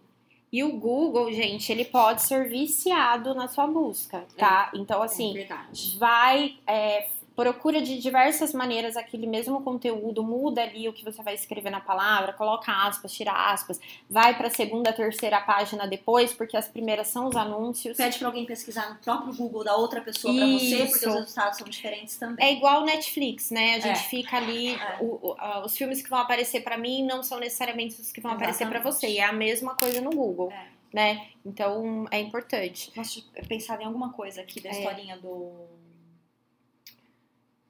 E 0.53 0.63
o 0.63 0.77
Google, 0.77 1.33
gente, 1.33 1.71
ele 1.71 1.83
pode 1.83 2.21
ser 2.21 2.47
viciado 2.47 3.33
na 3.33 3.47
sua 3.47 3.65
busca, 3.65 4.23
tá? 4.37 4.69
Então, 4.75 5.01
assim, 5.01 5.33
verdade. 5.33 5.97
vai 5.97 6.57
é, 6.67 7.07
procura 7.35 7.81
de 7.81 7.97
diversas 7.99 8.53
maneiras 8.53 8.95
aquele 8.95 9.25
mesmo 9.25 9.61
conteúdo, 9.61 10.23
muda 10.23 10.61
ali 10.61 10.87
o 10.87 10.93
que 10.93 11.03
você 11.03 11.21
vai 11.23 11.33
escrever 11.33 11.69
na 11.69 11.79
palavra, 11.79 12.33
coloca 12.33 12.71
aspas, 12.71 13.11
tira 13.13 13.31
aspas, 13.31 13.79
vai 14.09 14.37
para 14.37 14.47
a 14.47 14.51
segunda, 14.51 14.93
terceira 14.93 15.41
página 15.41 15.87
depois, 15.87 16.33
porque 16.33 16.55
as 16.55 16.67
primeiras 16.67 17.07
são 17.07 17.27
os 17.27 17.35
anúncios. 17.35 17.97
Pede 17.97 18.19
para 18.19 18.27
alguém 18.27 18.45
pesquisar 18.45 18.89
no 18.89 18.95
próprio 18.97 19.33
Google 19.33 19.63
da 19.63 19.75
outra 19.75 20.01
pessoa 20.01 20.33
para 20.33 20.45
você, 20.45 20.85
porque 20.85 21.07
os 21.07 21.13
resultados 21.15 21.57
são 21.57 21.67
diferentes 21.67 22.17
também. 22.17 22.45
É 22.45 22.53
igual 22.53 22.85
Netflix, 22.85 23.49
né? 23.49 23.75
A 23.75 23.79
gente 23.79 23.99
é. 23.99 24.09
fica 24.09 24.37
ali, 24.37 24.75
é. 24.75 24.97
o, 25.01 25.29
o, 25.29 25.65
os 25.65 25.75
filmes 25.75 26.01
que 26.01 26.09
vão 26.09 26.19
aparecer 26.19 26.63
para 26.63 26.77
mim 26.77 27.03
não 27.03 27.23
são 27.23 27.39
necessariamente 27.39 27.99
os 27.99 28.11
que 28.11 28.21
vão 28.21 28.31
Exatamente. 28.31 28.63
aparecer 28.63 28.81
para 28.81 28.91
você, 28.91 29.07
e 29.07 29.17
é 29.17 29.25
a 29.25 29.33
mesma 29.33 29.75
coisa 29.75 29.99
no 30.01 30.11
Google. 30.11 30.51
É. 30.51 30.73
Né? 30.93 31.27
Então 31.43 32.05
é 32.11 32.19
importante. 32.19 32.91
Nossa, 32.95 33.19
pensar 33.47 33.81
em 33.81 33.85
alguma 33.85 34.13
coisa 34.13 34.41
aqui 34.41 34.61
da 34.61 34.69
é. 34.69 34.73
historinha 34.73 35.17
do 35.17 35.82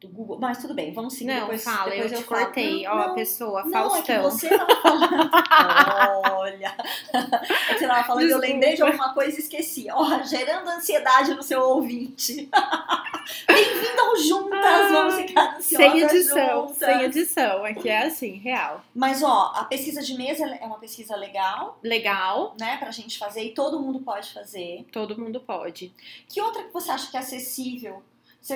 do 0.04 0.10
Google. 0.10 0.38
Mas 0.40 0.58
tudo 0.58 0.74
bem, 0.74 0.94
vamos 0.94 1.14
seguir 1.14 1.34
não, 1.34 1.42
depois. 1.42 1.64
Fala, 1.64 1.90
depois 1.90 2.12
eu, 2.12 2.18
eu 2.18 2.24
te 2.24 2.28
cortei. 2.28 2.86
Ó, 2.88 2.92
a 2.92 3.14
pessoa, 3.14 3.64
não, 3.64 3.72
Faustão. 3.72 4.16
É 4.16 4.22
você 4.22 4.50
tava 4.50 4.76
falando. 4.82 5.32
Olha. 6.34 6.76
É 7.14 7.74
que 7.74 7.80
você 7.80 7.88
tava 7.88 8.04
falando, 8.04 8.24
Desculpa. 8.24 8.46
eu 8.46 8.52
lembrei 8.52 8.76
de 8.76 8.82
alguma 8.82 9.14
coisa 9.14 9.38
e 9.38 9.40
esqueci. 9.40 9.88
Ó, 9.90 10.24
gerando 10.24 10.70
ansiedade 10.70 11.34
no 11.34 11.42
seu 11.42 11.62
ouvinte. 11.62 12.50
Bem-vindo 13.48 14.02
ao 14.02 14.18
Juntas, 14.18 14.92
vamos 14.92 15.16
ficar 15.16 15.56
ansiosas 15.56 15.92
Sem 15.92 16.02
edição, 16.02 16.68
juntas. 16.68 16.78
sem 16.78 17.02
edição. 17.04 17.66
Aqui 17.66 17.90
é 17.90 18.06
assim, 18.06 18.32
real. 18.34 18.84
Mas, 18.94 19.24
ó, 19.24 19.54
a 19.56 19.64
pesquisa 19.64 20.02
de 20.02 20.14
mesa 20.16 20.46
é 20.46 20.66
uma 20.66 20.78
pesquisa 20.78 21.16
legal. 21.16 21.80
Legal. 21.82 22.54
Né, 22.60 22.76
pra 22.78 22.92
gente 22.92 23.18
fazer 23.18 23.44
e 23.44 23.54
todo 23.54 23.80
mundo 23.80 24.00
pode 24.02 24.34
fazer. 24.34 24.86
Todo 24.92 25.18
mundo 25.18 25.40
pode. 25.40 25.94
Que 26.28 26.42
outra 26.42 26.64
que 26.64 26.74
você 26.74 26.92
acha 26.92 27.10
que 27.10 27.16
é 27.16 27.20
acessível 27.22 28.04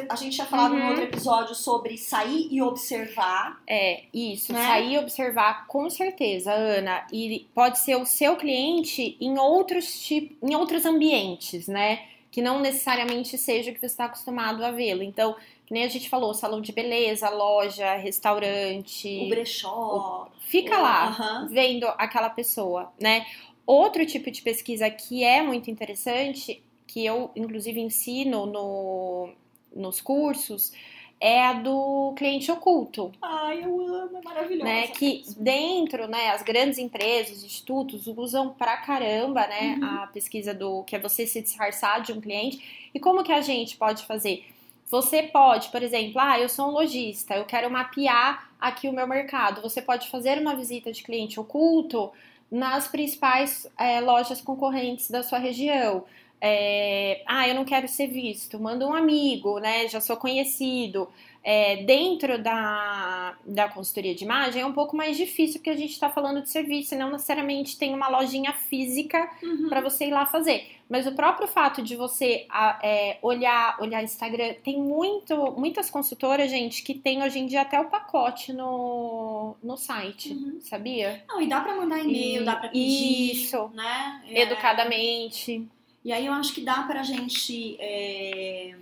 a 0.10 0.16
gente 0.16 0.36
tinha 0.36 0.48
falado 0.48 0.74
uhum. 0.74 0.80
no 0.80 0.88
outro 0.90 1.04
episódio 1.04 1.56
sobre 1.56 1.98
sair 1.98 2.50
e 2.52 2.62
observar. 2.62 3.62
É, 3.66 4.04
isso. 4.14 4.52
Né? 4.52 4.66
Sair 4.66 4.94
e 4.94 4.98
observar 4.98 5.66
com 5.68 5.90
certeza, 5.90 6.52
Ana. 6.52 7.08
E 7.12 7.48
pode 7.56 7.80
ser 7.80 7.96
o 7.96 8.06
seu 8.06 8.36
cliente 8.36 9.16
em 9.22 9.38
outros 9.40 10.02
tipos, 10.02 10.38
em 10.42 10.56
outros 10.56 10.86
ambientes, 10.86 11.68
né? 11.68 12.04
Que 12.30 12.42
não 12.42 12.60
necessariamente 12.60 13.38
seja 13.38 13.72
o 13.72 13.74
que 13.74 13.80
você 13.80 13.86
está 13.86 14.06
acostumado 14.06 14.64
a 14.66 14.72
vê-lo. 14.72 15.02
Então, 15.02 15.36
que 15.66 15.74
nem 15.74 15.86
a 15.86 15.88
gente 15.88 16.10
falou, 16.10 16.34
salão 16.34 16.60
de 16.60 16.74
beleza, 16.74 17.30
loja, 17.30 17.96
restaurante. 17.96 19.26
O 19.26 19.30
brechó. 19.30 20.28
O... 20.28 20.40
Fica 20.42 20.78
lá, 20.78 21.42
uhum. 21.42 21.48
vendo 21.48 21.86
aquela 21.98 22.30
pessoa, 22.30 22.92
né? 23.00 23.26
Outro 23.66 24.06
tipo 24.06 24.30
de 24.30 24.42
pesquisa 24.42 24.90
que 24.90 25.24
é 25.24 25.42
muito 25.42 25.72
interessante, 25.72 26.62
que 26.86 27.06
eu, 27.06 27.32
inclusive, 27.36 27.80
ensino 27.80 28.46
no 28.46 29.30
nos 29.78 30.02
cursos 30.02 30.74
é 31.20 31.46
a 31.46 31.54
do 31.54 32.14
cliente 32.16 32.52
oculto. 32.52 33.12
Ai, 33.22 33.64
eu 33.64 33.80
amo, 33.88 34.18
é 34.18 34.22
maravilhoso. 34.22 34.64
Né? 34.64 34.88
Que 34.88 35.24
dentro, 35.38 36.08
né, 36.08 36.30
as 36.30 36.44
grandes 36.44 36.78
empresas, 36.78 37.44
institutos 37.44 38.06
usam 38.08 38.50
pra 38.50 38.78
caramba, 38.78 39.48
né, 39.48 39.78
uhum. 39.82 39.86
a 39.86 40.08
pesquisa 40.08 40.54
do 40.54 40.84
que 40.84 40.96
é 40.96 41.00
você 41.00 41.26
se 41.26 41.42
disfarçar 41.42 42.02
de 42.02 42.14
um 42.14 42.22
cliente. 42.22 42.90
E 42.94 43.00
como 43.00 43.24
que 43.24 43.32
a 43.32 43.42
gente 43.42 43.78
pode 43.78 44.06
fazer? 44.06 44.46
Você 44.90 45.24
pode, 45.24 45.70
por 45.70 45.84
exemplo, 45.84 46.22
ah, 46.22 46.40
eu 46.40 46.48
sou 46.48 46.70
um 46.70 46.72
lojista, 46.72 47.36
eu 47.36 47.46
quero 47.46 47.70
mapear 47.70 48.50
aqui 48.60 48.88
o 48.88 48.94
meu 48.94 49.08
mercado. 49.08 49.62
Você 49.62 49.82
pode 49.82 50.10
fazer 50.10 50.40
uma 50.40 50.56
visita 50.56 50.92
de 50.92 51.04
cliente 51.04 51.40
oculto 51.40 52.12
nas 52.50 52.88
principais 52.88 53.68
é, 53.78 54.00
lojas 54.00 54.40
concorrentes 54.40 55.12
da 55.12 55.24
sua 55.24 55.40
região. 55.40 56.06
É, 56.40 57.24
ah, 57.26 57.48
eu 57.48 57.56
não 57.56 57.66
quero 57.66 57.88
ser 57.88 58.08
visto, 58.08 58.60
manda 58.60 58.88
um 58.88 58.94
amigo, 58.94 59.60
né? 59.60 59.88
Já 59.88 60.00
sou 60.00 60.18
conhecido. 60.18 61.10
É, 61.44 61.78
dentro 61.84 62.38
da, 62.44 63.38
da 63.46 63.70
consultoria 63.70 64.14
de 64.14 64.26
imagem 64.26 64.62
é 64.62 64.66
um 64.66 64.74
pouco 64.74 64.98
mais 64.98 65.16
difícil 65.16 65.60
porque 65.60 65.70
a 65.70 65.78
gente 65.78 65.94
está 65.94 66.10
falando 66.10 66.42
de 66.42 66.50
serviço 66.50 66.94
e 66.94 66.98
não 66.98 67.10
necessariamente 67.10 67.78
tem 67.78 67.94
uma 67.94 68.10
lojinha 68.10 68.52
física 68.52 69.32
uhum. 69.42 69.70
para 69.70 69.80
você 69.80 70.08
ir 70.08 70.12
lá 70.12 70.26
fazer. 70.26 70.68
Mas 70.90 71.08
o 71.08 71.14
próprio 71.14 71.48
fato 71.48 71.82
de 71.82 71.96
você 71.96 72.46
é, 72.84 73.18
olhar, 73.22 73.78
olhar 73.80 74.04
Instagram, 74.04 74.56
tem 74.64 74.78
muito, 74.78 75.54
muitas 75.58 75.90
consultoras, 75.90 76.52
gente, 76.52 76.84
que 76.84 76.94
tem 76.94 77.24
hoje 77.24 77.40
em 77.40 77.46
dia 77.46 77.62
até 77.62 77.80
o 77.80 77.86
pacote 77.86 78.52
no, 78.52 79.56
no 79.64 79.78
site, 79.78 80.34
uhum. 80.34 80.60
sabia? 80.60 81.24
Não, 81.30 81.42
e 81.42 81.48
dá 81.48 81.62
para 81.62 81.76
mandar 81.76 82.00
e-mail, 82.00 82.44
dá 82.44 82.58
para 82.58 82.70
pedir, 82.70 83.32
isso, 83.32 83.70
né? 83.74 84.22
É... 84.30 84.42
Educadamente. 84.42 85.66
E 86.04 86.12
aí 86.12 86.26
eu 86.26 86.34
acho 86.34 86.54
que 86.54 86.62
dá 86.62 86.84
para 86.84 87.02
a 87.02 87.04
gente 87.04 87.76
é, 87.80 88.76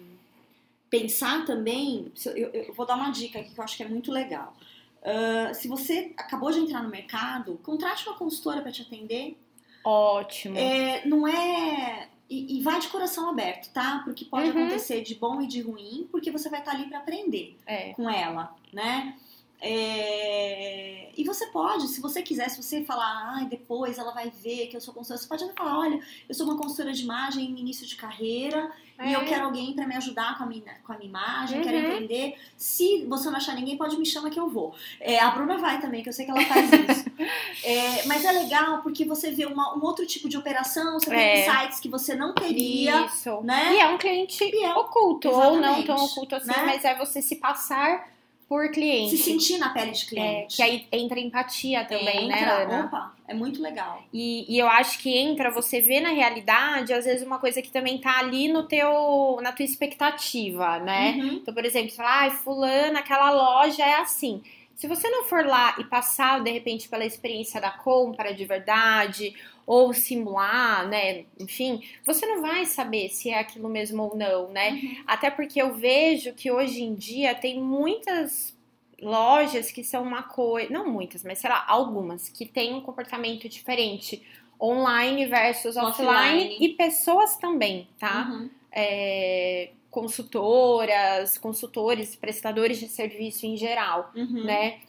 pensar 0.90 1.46
também. 1.46 2.12
Eu, 2.26 2.50
eu, 2.50 2.74
vou 2.74 2.86
dar 2.86 2.96
uma 2.96 3.10
dica 3.10 3.40
aqui 3.40 3.54
que 3.54 3.60
eu 3.60 3.64
acho 3.64 3.78
que 3.78 3.84
é 3.84 3.88
muito 3.88 4.12
legal. 4.12 4.56
Uh, 5.02 5.54
se 5.54 5.68
você 5.68 6.14
acabou 6.18 6.52
de 6.52 6.60
entrar 6.60 6.82
no 6.82 6.90
mercado, 6.90 7.60
contrate 7.64 8.08
uma 8.08 8.18
consultora 8.18 8.62
para 8.62 8.72
te 8.72 8.82
atender. 8.82 9.38
Ótimo. 9.84 10.58
É, 10.58 11.06
não 11.06 11.28
é. 11.28 12.10
E, 12.28 12.58
e, 12.58 12.62
vai 12.64 12.80
de 12.80 12.88
coração 12.88 13.30
aberto, 13.30 13.72
tá? 13.72 14.02
Porque 14.04 14.26
pode 14.26 14.50
uhum. 14.50 14.58
acontecer 14.58 15.04
de 15.04 15.14
bom 15.14 15.40
e 15.42 15.48
de 15.48 15.62
ruim, 15.62 16.08
porque 16.12 16.32
você 16.32 16.50
vai 16.50 16.60
estar 16.60 16.72
ali 16.72 16.88
para 16.88 16.98
aprender 16.98 17.56
é. 17.68 17.94
com 17.94 18.10
ela, 18.10 18.56
né? 18.74 19.16
É... 19.62 21.10
E 21.18 21.24
você 21.24 21.48
pode, 21.48 21.88
se 21.88 22.02
você 22.02 22.22
quiser, 22.22 22.50
se 22.50 22.62
você 22.62 22.84
falar, 22.84 23.40
ah, 23.40 23.48
depois 23.50 23.98
ela 23.98 24.12
vai 24.12 24.30
ver 24.30 24.68
que 24.68 24.76
eu 24.76 24.82
sou 24.82 24.94
consultora, 24.94 25.22
você 25.22 25.28
pode 25.28 25.44
até 25.46 25.54
falar, 25.54 25.80
olha, 25.80 26.00
eu 26.28 26.36
sou 26.36 26.46
uma 26.46 26.58
consultora 26.58 26.92
de 26.92 27.04
imagem 27.04 27.46
em 27.46 27.60
início 27.60 27.88
de 27.88 27.96
carreira 27.96 28.70
é. 28.98 29.10
e 29.10 29.14
eu 29.14 29.22
é. 29.22 29.26
quero 29.26 29.46
alguém 29.46 29.74
para 29.74 29.88
me 29.88 29.96
ajudar 29.96 30.38
com 30.38 30.44
a 30.44 30.48
minha, 30.48 30.74
com 30.84 30.92
a 30.92 30.98
minha 30.98 31.10
imagem, 31.10 31.60
uhum. 31.60 31.64
quero 31.64 31.78
entender. 31.78 32.38
Se 32.58 33.06
você 33.06 33.30
não 33.30 33.38
achar 33.38 33.56
ninguém, 33.56 33.78
pode 33.78 33.98
me 33.98 34.06
chamar 34.06 34.30
que 34.30 34.40
eu 34.40 34.50
vou. 34.50 34.76
É, 35.00 35.20
a 35.20 35.32
Bruna 35.32 35.58
vai 35.58 35.80
também, 35.80 36.04
que 36.04 36.10
eu 36.10 36.14
sei 36.14 36.26
que 36.26 36.32
ela 36.32 36.42
faz 36.42 36.70
isso. 36.72 37.06
é, 37.64 38.06
mas 38.08 38.26
é 38.26 38.32
legal 38.34 38.82
porque 38.82 39.06
você 39.06 39.32
vê 39.32 39.46
uma, 39.46 39.76
um 39.78 39.84
outro 39.84 40.06
tipo 40.06 40.28
de 40.28 40.38
operação, 40.38 41.00
você 41.00 41.10
tem 41.10 41.20
é. 41.20 41.50
sites 41.50 41.80
que 41.80 41.88
você 41.88 42.14
não 42.14 42.34
teria. 42.34 43.06
Isso. 43.06 43.42
Né? 43.42 43.76
E 43.76 43.80
é 43.80 43.88
um 43.88 43.98
cliente 43.98 44.44
é, 44.44 44.74
oculto, 44.74 45.30
exatamente. 45.30 45.56
ou 45.56 45.62
não 45.62 45.84
tão 45.84 46.06
oculto 46.06 46.36
assim, 46.36 46.48
né? 46.48 46.64
mas 46.66 46.84
é 46.84 46.94
você 46.96 47.22
se 47.22 47.38
passar 47.38 48.15
por 48.48 48.70
cliente. 48.72 49.18
Se 49.18 49.24
sentir 49.24 49.58
na 49.58 49.70
pele 49.70 49.92
de 49.92 50.06
cliente. 50.06 50.54
É, 50.54 50.56
que 50.56 50.62
aí 50.62 50.88
entra 50.92 51.20
empatia 51.20 51.84
também, 51.86 52.28
né, 52.28 52.42
entra, 52.42 52.66
né, 52.68 52.76
Ana? 52.76 52.86
Opa, 52.86 53.14
é 53.28 53.34
muito 53.34 53.62
legal. 53.62 54.04
E, 54.14 54.46
e, 54.54 54.60
eu 54.60 54.68
acho 54.68 55.00
que 55.00 55.16
entra 55.16 55.50
você 55.50 55.82
vê 55.82 56.00
na 56.00 56.10
realidade, 56.10 56.94
às 56.94 57.06
vezes, 57.06 57.26
uma 57.26 57.40
coisa 57.40 57.62
que 57.62 57.72
também 57.72 57.98
tá 57.98 58.20
ali 58.20 58.48
no 58.48 58.64
teu, 58.64 59.40
na 59.42 59.52
tua 59.52 59.66
expectativa, 59.66 60.80
né? 60.80 61.16
Uhum. 61.18 61.34
Então, 61.34 61.54
por 61.54 61.66
exemplo, 61.66 61.90
você 61.90 61.98
fala, 61.98 62.22
ai, 62.22 62.32
fulana, 62.32 63.00
aquela 63.00 63.32
loja 63.32 63.84
é 63.84 63.96
assim. 63.96 64.42
Se 64.76 64.88
você 64.88 65.10
não 65.10 65.24
for 65.24 65.46
lá 65.46 65.76
e 65.80 65.86
passar, 65.86 66.44
de 66.44 66.52
repente, 66.52 66.90
pela 66.90 67.06
experiência 67.06 67.62
da 67.62 67.72
compra 67.72 68.34
de 68.34 68.46
verdade, 68.46 69.34
ou 69.66 69.94
simular, 69.94 70.88
né? 70.88 71.26
Enfim, 71.40 71.82
você 72.04 72.26
não 72.26 72.42
vai 72.42 72.66
saber 72.66 73.10
se 73.10 73.30
é 73.30 73.40
aquilo 73.40 73.70
mesmo 73.70 74.04
ou 74.04 74.16
não, 74.16 74.50
né? 74.50 74.72
Uhum. 74.72 75.04
Até 75.08 75.32
porque 75.32 75.62
eu 75.62 75.74
vejo 75.74 76.34
que 76.34 76.52
hoje 76.52 76.84
em 76.84 76.94
dia 76.94 77.34
tem 77.34 77.60
muitas 77.60 78.56
lojas 79.02 79.72
que 79.72 79.84
são 79.84 80.04
uma 80.04 80.24
coisa, 80.24 80.72
não 80.72 80.90
muitas, 80.90 81.24
mas 81.24 81.40
sei 81.40 81.50
lá, 81.50 81.66
algumas 81.68 82.30
que 82.30 82.46
têm 82.46 82.74
um 82.74 82.82
comportamento 82.82 83.50
diferente 83.50 84.26
online 84.62 85.26
versus 85.26 85.76
offline, 85.76 86.10
offline. 86.10 86.58
e 86.62 86.70
pessoas 86.70 87.36
também, 87.38 87.88
tá? 88.00 88.30
Uhum. 88.30 88.50
É, 88.72 89.70
consultoras, 89.96 91.38
consultores, 91.38 92.18
prestadores 92.18 92.78
de 92.78 92.90
serviço 92.90 93.46
em 93.46 93.56
geral, 93.56 94.12
uhum. 94.14 94.44
né? 94.44 94.80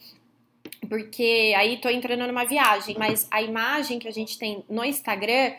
Porque 0.89 1.53
aí 1.55 1.77
tô 1.77 1.87
entrando 1.87 2.27
numa 2.27 2.43
viagem, 2.43 2.97
mas 2.99 3.25
a 3.31 3.41
imagem 3.41 3.99
que 3.99 4.07
a 4.09 4.11
gente 4.11 4.37
tem 4.37 4.65
no 4.69 4.83
Instagram 4.83 5.53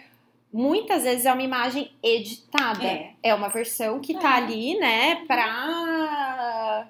muitas 0.52 1.04
vezes 1.04 1.24
é 1.24 1.32
uma 1.32 1.42
imagem 1.42 1.90
editada. 2.02 2.84
É, 2.84 3.14
é 3.22 3.34
uma 3.34 3.48
versão 3.48 4.00
que 4.00 4.12
tá 4.12 4.18
é. 4.18 4.22
tá 4.22 4.34
ali, 4.34 4.78
né, 4.78 5.24
pra, 5.26 6.86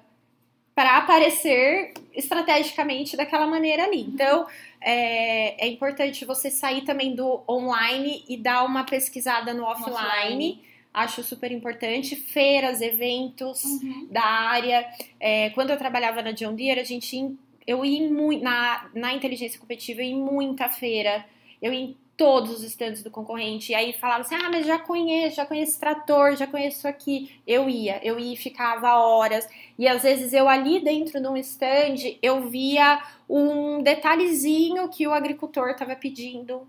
pra 0.75 0.97
aparecer 0.97 1.93
estrategicamente 2.13 3.15
daquela 3.15 3.47
maneira 3.47 3.85
ali. 3.85 4.01
Uhum. 4.01 4.09
Então, 4.09 4.47
é, 4.81 5.65
é 5.65 5.67
importante 5.69 6.25
você 6.25 6.51
sair 6.51 6.81
também 6.81 7.15
do 7.15 7.41
online 7.47 8.25
e 8.27 8.35
dar 8.35 8.65
uma 8.65 8.83
pesquisada 8.83 9.53
no 9.53 9.63
offline. 9.63 9.95
offline 9.95 10.68
acho 10.93 11.23
super 11.23 11.51
importante. 11.51 12.15
Feiras, 12.15 12.81
eventos 12.81 13.63
uhum. 13.63 14.07
da 14.11 14.23
área. 14.23 14.85
É, 15.19 15.49
quando 15.51 15.69
eu 15.69 15.77
trabalhava 15.77 16.21
na 16.21 16.31
John 16.31 16.55
Deere, 16.55 16.79
a 16.79 16.83
gente 16.83 17.35
eu 17.65 17.85
ia 17.85 18.09
muito 18.11 18.43
na, 18.43 18.89
na 18.95 19.13
inteligência 19.13 19.59
competitiva, 19.59 20.01
em 20.01 20.15
muita 20.15 20.69
feira. 20.69 21.23
Eu 21.61 21.71
ia 21.71 21.79
em 21.79 21.97
todos 22.17 22.51
os 22.51 22.63
estandes 22.63 23.01
do 23.01 23.11
concorrente. 23.11 23.71
E 23.71 23.75
aí 23.75 23.93
falava 23.93 24.21
assim: 24.21 24.35
ah, 24.35 24.49
mas 24.49 24.65
já 24.65 24.77
conheço, 24.79 25.35
já 25.37 25.45
conheço 25.45 25.79
trator, 25.79 26.35
já 26.35 26.47
conheço 26.47 26.87
aqui. 26.87 27.31
Eu 27.45 27.69
ia, 27.69 27.99
eu 28.03 28.19
ia 28.19 28.33
e 28.33 28.37
ficava 28.37 28.95
horas. 28.95 29.47
E 29.77 29.87
às 29.87 30.03
vezes 30.03 30.33
eu 30.33 30.49
ali 30.49 30.83
dentro 30.83 31.21
de 31.21 31.27
um 31.27 31.37
stand, 31.37 32.17
eu 32.21 32.49
via 32.49 33.01
um 33.29 33.81
detalhezinho 33.83 34.89
que 34.89 35.07
o 35.07 35.13
agricultor 35.13 35.69
estava 35.69 35.95
pedindo 35.95 36.67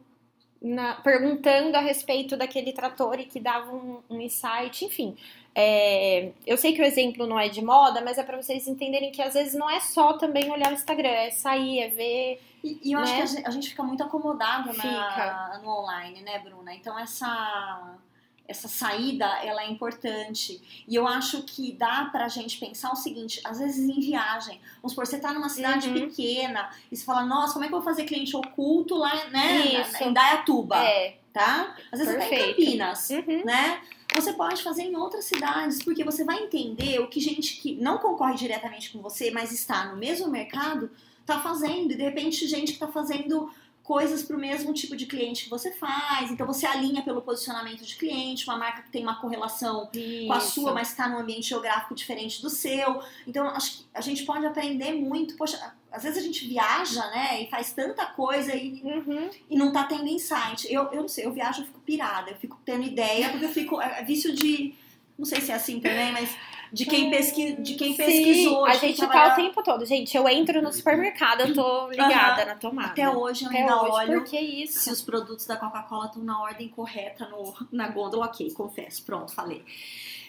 na- 0.61 0.95
perguntando 0.97 1.77
a 1.77 1.81
respeito 1.81 2.37
daquele 2.37 2.73
trator 2.73 3.19
e 3.19 3.25
que 3.25 3.41
dava 3.41 3.73
um, 3.75 4.01
um 4.11 4.21
insight, 4.21 4.85
enfim. 4.85 5.17
É, 5.55 6.31
eu 6.47 6.57
sei 6.57 6.73
que 6.75 6.81
o 6.81 6.85
exemplo 6.85 7.27
não 7.27 7.39
é 7.39 7.49
de 7.49 7.63
moda, 7.65 8.01
mas 8.03 8.19
é 8.19 8.23
para 8.23 8.41
vocês 8.41 8.69
entenderem 8.69 9.11
que 9.11 9.21
às 9.21 9.35
vezes 9.35 9.55
não 9.55 9.69
é 9.69 9.81
só 9.81 10.13
também 10.15 10.51
olhar 10.51 10.71
o 10.71 10.75
Instagram, 10.75 11.09
é 11.09 11.31
sair, 11.31 11.81
é 11.81 11.89
ver. 11.89 12.41
E, 12.63 12.79
e 12.85 12.93
eu 12.93 13.01
acho 13.01 13.11
Né? 13.13 13.17
que 13.17 13.23
a 13.23 13.27
gente, 13.27 13.47
a 13.47 13.51
gente 13.51 13.69
fica 13.71 13.83
muito 13.83 14.03
acomodado 14.03 14.73
na- 14.77 15.61
no 15.63 15.69
online, 15.71 16.21
né, 16.23 16.39
Bruna? 16.39 16.73
Então 16.75 16.97
essa 16.99 17.95
essa 18.51 18.67
saída 18.69 19.25
ela 19.45 19.63
é 19.63 19.71
importante. 19.71 20.61
E 20.87 20.95
eu 20.95 21.07
acho 21.07 21.43
que 21.45 21.73
dá 21.73 22.09
pra 22.11 22.27
gente 22.29 22.59
pensar 22.59 22.91
o 22.93 22.97
seguinte, 22.97 23.41
às 23.45 23.59
vezes 23.59 23.89
em 23.89 24.01
viagem, 24.01 24.61
vamos 24.83 24.93
supor, 24.93 25.07
você 25.07 25.19
tá 25.19 25.33
numa 25.33 25.49
cidade 25.49 25.89
Uhum. 25.89 25.95
pequena 26.09 26.69
e 26.91 26.97
você 26.97 27.05
fala, 27.05 27.25
nossa, 27.25 27.53
como 27.53 27.65
é 27.65 27.69
que 27.69 27.75
eu 27.75 27.79
vou 27.81 27.85
fazer 27.85 28.05
cliente 28.05 28.37
oculto 28.37 28.97
lá, 28.97 29.27
né, 29.31 29.81
Isso. 29.81 30.03
em 30.03 30.13
Dayatuba, 30.13 30.77
É, 30.85 31.17
tá? 31.33 31.77
Às 31.93 32.01
vezes 32.01 32.15
até 32.15 32.27
em 32.27 32.29
Perfeito. 32.29 32.57
Campinas, 32.57 33.11
uhum, 33.11 33.45
né? 33.45 33.81
Você 34.17 34.33
pode 34.33 34.61
fazer 34.65 34.83
em 34.83 34.97
outras 34.97 35.25
cidades, 35.27 35.81
porque 35.85 36.03
você 36.03 36.25
vai 36.25 36.43
entender 36.43 36.99
o 37.01 37.07
que 37.07 37.21
gente 37.21 37.57
que 37.61 37.77
não 37.77 37.99
concorre 37.99 38.35
diretamente 38.35 38.91
com 38.91 39.01
você, 39.01 39.31
mas 39.31 39.53
está 39.53 39.85
no 39.85 39.97
mesmo 39.97 40.27
mercado, 40.29 40.91
tá 41.25 41.39
fazendo. 41.41 41.93
E 41.93 41.97
de 41.97 42.03
repente, 42.03 42.45
gente 42.49 42.73
que 42.73 42.79
tá 42.81 42.89
fazendo 42.89 43.49
coisas 43.91 44.23
para 44.23 44.37
o 44.37 44.39
mesmo 44.39 44.73
tipo 44.73 44.95
de 44.97 45.05
cliente 45.05 45.43
que 45.45 45.51
você 45.51 45.73
faz. 45.73 46.31
Então 46.31 46.47
você 46.47 46.65
alinha 46.65 47.03
pelo 47.03 47.21
posicionamento 47.21 47.85
de 47.85 47.97
cliente, 47.97 48.47
uma 48.49 48.57
marca 48.57 48.83
que 48.83 48.91
tem 48.91 49.03
uma 49.03 49.21
correlação 49.21 49.89
com 49.93 50.33
a 50.33 50.39
isso. 50.39 50.53
sua, 50.53 50.73
mas 50.73 50.91
está 50.91 51.09
num 51.09 51.19
ambiente 51.19 51.49
geográfico 51.49 51.93
diferente 51.93 52.41
do 52.41 52.49
seu. 52.49 53.03
Então, 53.27 53.49
acho 53.49 53.79
que 53.79 53.85
a 53.93 54.01
gente 54.01 54.23
pode 54.25 54.47
aprender 54.47 54.93
muito. 54.93 55.37
Poxa, 55.37 55.75
às 55.91 56.05
vezes 56.05 56.19
a 56.19 56.23
gente 56.25 56.47
viaja, 56.47 57.05
né, 57.09 57.43
e 57.43 57.51
faz 57.51 57.73
tanta 57.73 58.07
coisa 58.07 58.55
e, 58.55 58.81
Uhum. 58.85 59.29
e 59.51 59.57
não 59.59 59.73
tá 59.73 59.83
tendo 59.83 60.07
insight. 60.07 60.73
Eu, 60.73 60.85
eu 60.93 61.01
não 61.03 61.09
sei, 61.09 61.27
eu 61.27 61.33
viajo, 61.33 61.63
eu 61.63 61.67
fico 61.67 61.81
pirada, 61.81 62.31
eu 62.31 62.37
fico 62.37 62.61
tendo 62.65 62.85
ideia, 62.85 63.31
porque 63.31 63.47
eu 63.47 63.53
fico. 63.53 63.81
É 63.83 64.01
é 64.01 64.05
vício 64.05 64.33
de. 64.33 64.73
Não 65.21 65.27
sei 65.27 65.39
se 65.43 65.53
é 65.53 65.55
assim 65.55 65.81
também, 65.81 66.11
mas 66.13 66.35
de 66.73 66.87
quem, 66.87 67.11
pesqui, 67.11 67.53
de 67.61 67.75
quem 67.75 67.91
Sim, 67.91 67.97
pesquisou. 67.99 68.65
a 68.65 68.73
de 68.73 68.79
quem 68.81 68.89
gente 68.89 69.01
tá 69.01 69.09
trabalha- 69.09 69.33
o 69.35 69.37
tempo 69.37 69.63
todo. 69.63 69.85
Gente, 69.85 70.17
eu 70.17 70.27
entro 70.27 70.63
no 70.63 70.73
supermercado, 70.73 71.43
eu 71.43 71.53
tô 71.55 71.91
ligada 71.91 72.41
Aham. 72.43 72.45
na 72.47 72.55
tomada. 72.55 72.89
Até 72.89 73.11
hoje 73.11 73.45
eu 73.45 73.51
Até 73.51 73.59
ainda 73.61 73.83
hoje, 73.83 73.93
olho 73.93 74.21
por 74.23 74.31
que 74.31 74.39
isso? 74.41 74.79
se 74.79 74.91
os 74.91 75.03
produtos 75.03 75.45
da 75.45 75.57
Coca-Cola 75.59 76.07
estão 76.07 76.23
na 76.23 76.41
ordem 76.41 76.69
correta 76.69 77.29
no, 77.29 77.53
na 77.71 77.89
gôndola, 77.89 78.25
ok, 78.27 78.51
confesso, 78.53 79.05
pronto, 79.05 79.31
falei. 79.35 79.63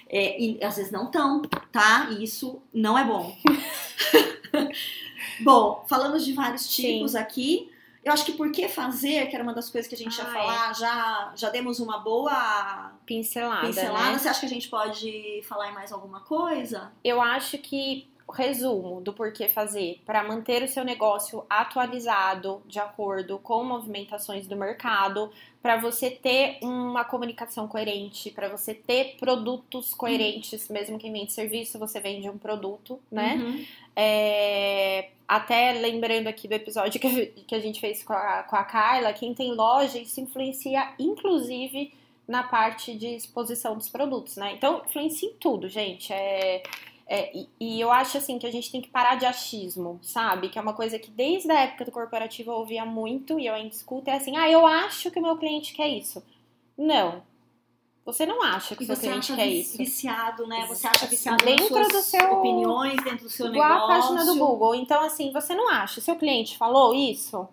É, 0.10 0.38
e 0.42 0.62
às 0.62 0.76
vezes 0.76 0.92
não 0.92 1.06
estão, 1.06 1.42
tá? 1.72 2.10
E 2.12 2.24
isso 2.26 2.62
não 2.74 2.98
é 3.00 3.06
bom. 3.06 3.34
bom, 5.42 5.86
falamos 5.88 6.26
de 6.26 6.34
vários 6.34 6.68
tipos 6.68 7.16
aqui. 7.16 7.72
Eu 8.04 8.12
acho 8.14 8.26
que 8.26 8.32
por 8.34 8.52
que 8.52 8.68
fazer, 8.68 9.28
que 9.28 9.36
era 9.36 9.44
uma 9.44 9.54
das 9.54 9.70
coisas 9.70 9.88
que 9.88 9.94
a 9.94 9.98
gente 9.98 10.18
ia 10.18 10.24
Ah, 10.24 10.34
falar, 10.34 10.74
já, 10.76 11.34
já 11.36 11.50
demos 11.50 11.80
uma 11.80 12.00
boa 12.00 12.92
Pincelada, 13.06 13.68
pincelada. 13.68 14.12
né? 14.12 14.18
Você 14.18 14.28
acha 14.28 14.40
que 14.40 14.46
a 14.48 14.50
gente 14.50 14.68
pode 14.70 15.44
falar 15.48 15.70
em 15.70 15.74
mais 15.74 15.92
alguma 15.92 16.22
coisa? 16.22 16.92
Eu 17.04 17.22
acho 17.22 17.58
que 17.60 18.10
resumo 18.32 19.00
do 19.02 19.14
porquê 19.14 19.48
fazer 19.48 20.02
para 20.06 20.24
manter 20.24 20.64
o 20.64 20.68
seu 20.68 20.84
negócio 20.84 21.46
atualizado 21.50 22.62
de 22.66 22.80
acordo 22.80 23.38
com 23.40 23.64
movimentações 23.64 24.48
do 24.48 24.56
mercado, 24.56 25.32
para 25.62 25.78
você 25.78 26.10
ter 26.10 26.58
uma 26.62 27.04
comunicação 27.06 27.68
coerente, 27.68 28.32
para 28.32 28.50
você 28.50 28.74
ter 28.74 29.16
produtos 29.20 29.94
coerentes, 29.94 30.68
mesmo 30.70 30.98
que 30.98 31.12
vende 31.12 31.32
serviço, 31.32 31.78
você 31.78 32.00
vende 32.00 32.28
um 32.30 32.38
produto, 32.38 33.00
né? 33.12 33.36
Uhum. 33.36 33.66
É, 33.96 35.10
até 35.28 35.74
lembrando 35.74 36.28
aqui 36.28 36.48
do 36.48 36.54
episódio 36.54 37.00
que, 37.00 37.08
a- 37.08 37.44
que 37.46 37.56
a 37.56 37.60
gente 37.60 37.80
fez 37.80 38.04
com 38.04 38.14
a, 38.14 38.44
com 38.44 38.56
a 38.56 38.64
Carla, 38.64 39.14
quem 39.14 39.34
tem 39.34 39.54
loja, 39.54 40.00
isso 40.00 40.20
influencia 40.20 40.94
inclusive 40.98 41.94
na 42.28 42.44
parte 42.44 42.96
de 42.96 43.08
exposição 43.08 43.76
dos 43.76 43.90
produtos, 43.90 44.38
né? 44.38 44.54
Então, 44.54 44.82
influencia 44.88 45.28
em 45.30 45.34
tudo, 45.34 45.68
gente. 45.68 46.14
É, 46.14 46.64
é, 47.14 47.32
e, 47.38 47.50
e 47.60 47.82
eu 47.82 47.92
acho 47.92 48.18
assim 48.18 48.40
que 48.40 48.48
a 48.48 48.52
gente 48.52 48.72
tem 48.72 48.80
que 48.82 48.88
parar 48.90 49.16
de 49.16 49.26
achismo, 49.26 50.00
sabe? 50.02 50.48
Que 50.48 50.58
é 50.58 50.62
uma 50.62 50.74
coisa 50.74 50.98
que 50.98 51.12
desde 51.12 51.52
a 51.52 51.60
época 51.60 51.84
do 51.86 51.92
corporativo 51.92 52.52
eu 52.52 52.56
ouvia 52.56 52.86
muito 52.86 53.38
e 53.38 53.48
eu 53.48 53.54
ainda 53.54 53.74
escuto, 53.76 54.10
é 54.10 54.14
assim, 54.16 54.38
ah, 54.38 54.50
eu 54.50 54.66
acho 54.66 55.12
que 55.12 55.20
o 55.20 55.22
meu 55.22 55.36
cliente 55.36 55.74
quer 55.74 55.90
isso. 55.90 56.24
Não. 56.78 57.22
Você 58.06 58.26
não 58.26 58.42
acha 58.42 58.76
que 58.76 58.84
o 58.84 58.86
seu 58.86 58.96
você 58.96 59.08
cliente 59.08 59.32
acha 59.32 59.36
quer 59.36 59.48
isso. 59.48 59.78
viciado, 59.78 60.48
né? 60.48 60.66
Você 60.68 60.88
acha 60.88 61.06
viciado 61.06 61.44
Dentro 61.44 61.88
do 61.90 62.02
seu- 62.02 62.34
opiniões, 62.34 62.96
dentro 63.04 63.26
do 63.26 63.30
seu 63.30 63.48
Igual 63.48 63.70
negócio. 63.70 63.94
a 63.94 64.02
página 64.18 64.26
do 64.26 64.40
Google. 64.40 64.74
Então, 64.76 65.04
assim, 65.04 65.32
você 65.34 65.54
não 65.54 65.70
acha? 65.70 66.00
Seu 66.02 66.16
cliente 66.16 66.58
falou 66.58 66.96
isso? 66.96 67.48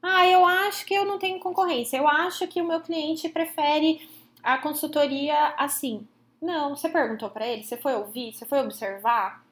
Ah, 0.00 0.26
eu 0.26 0.46
acho 0.46 0.86
que 0.86 0.94
eu 0.94 1.04
não 1.04 1.18
tenho 1.18 1.38
concorrência. 1.40 1.96
Eu 1.96 2.08
acho 2.08 2.46
que 2.46 2.60
o 2.62 2.64
meu 2.66 2.80
cliente 2.80 3.28
prefere 3.28 4.08
a 4.42 4.58
consultoria 4.58 5.54
assim. 5.58 6.06
Não, 6.42 6.74
você 6.74 6.88
perguntou 6.88 7.30
pra 7.30 7.46
ele, 7.46 7.62
você 7.62 7.76
foi 7.76 7.94
ouvir, 7.94 8.32
você 8.32 8.44
foi 8.44 8.58
observar? 8.58 9.46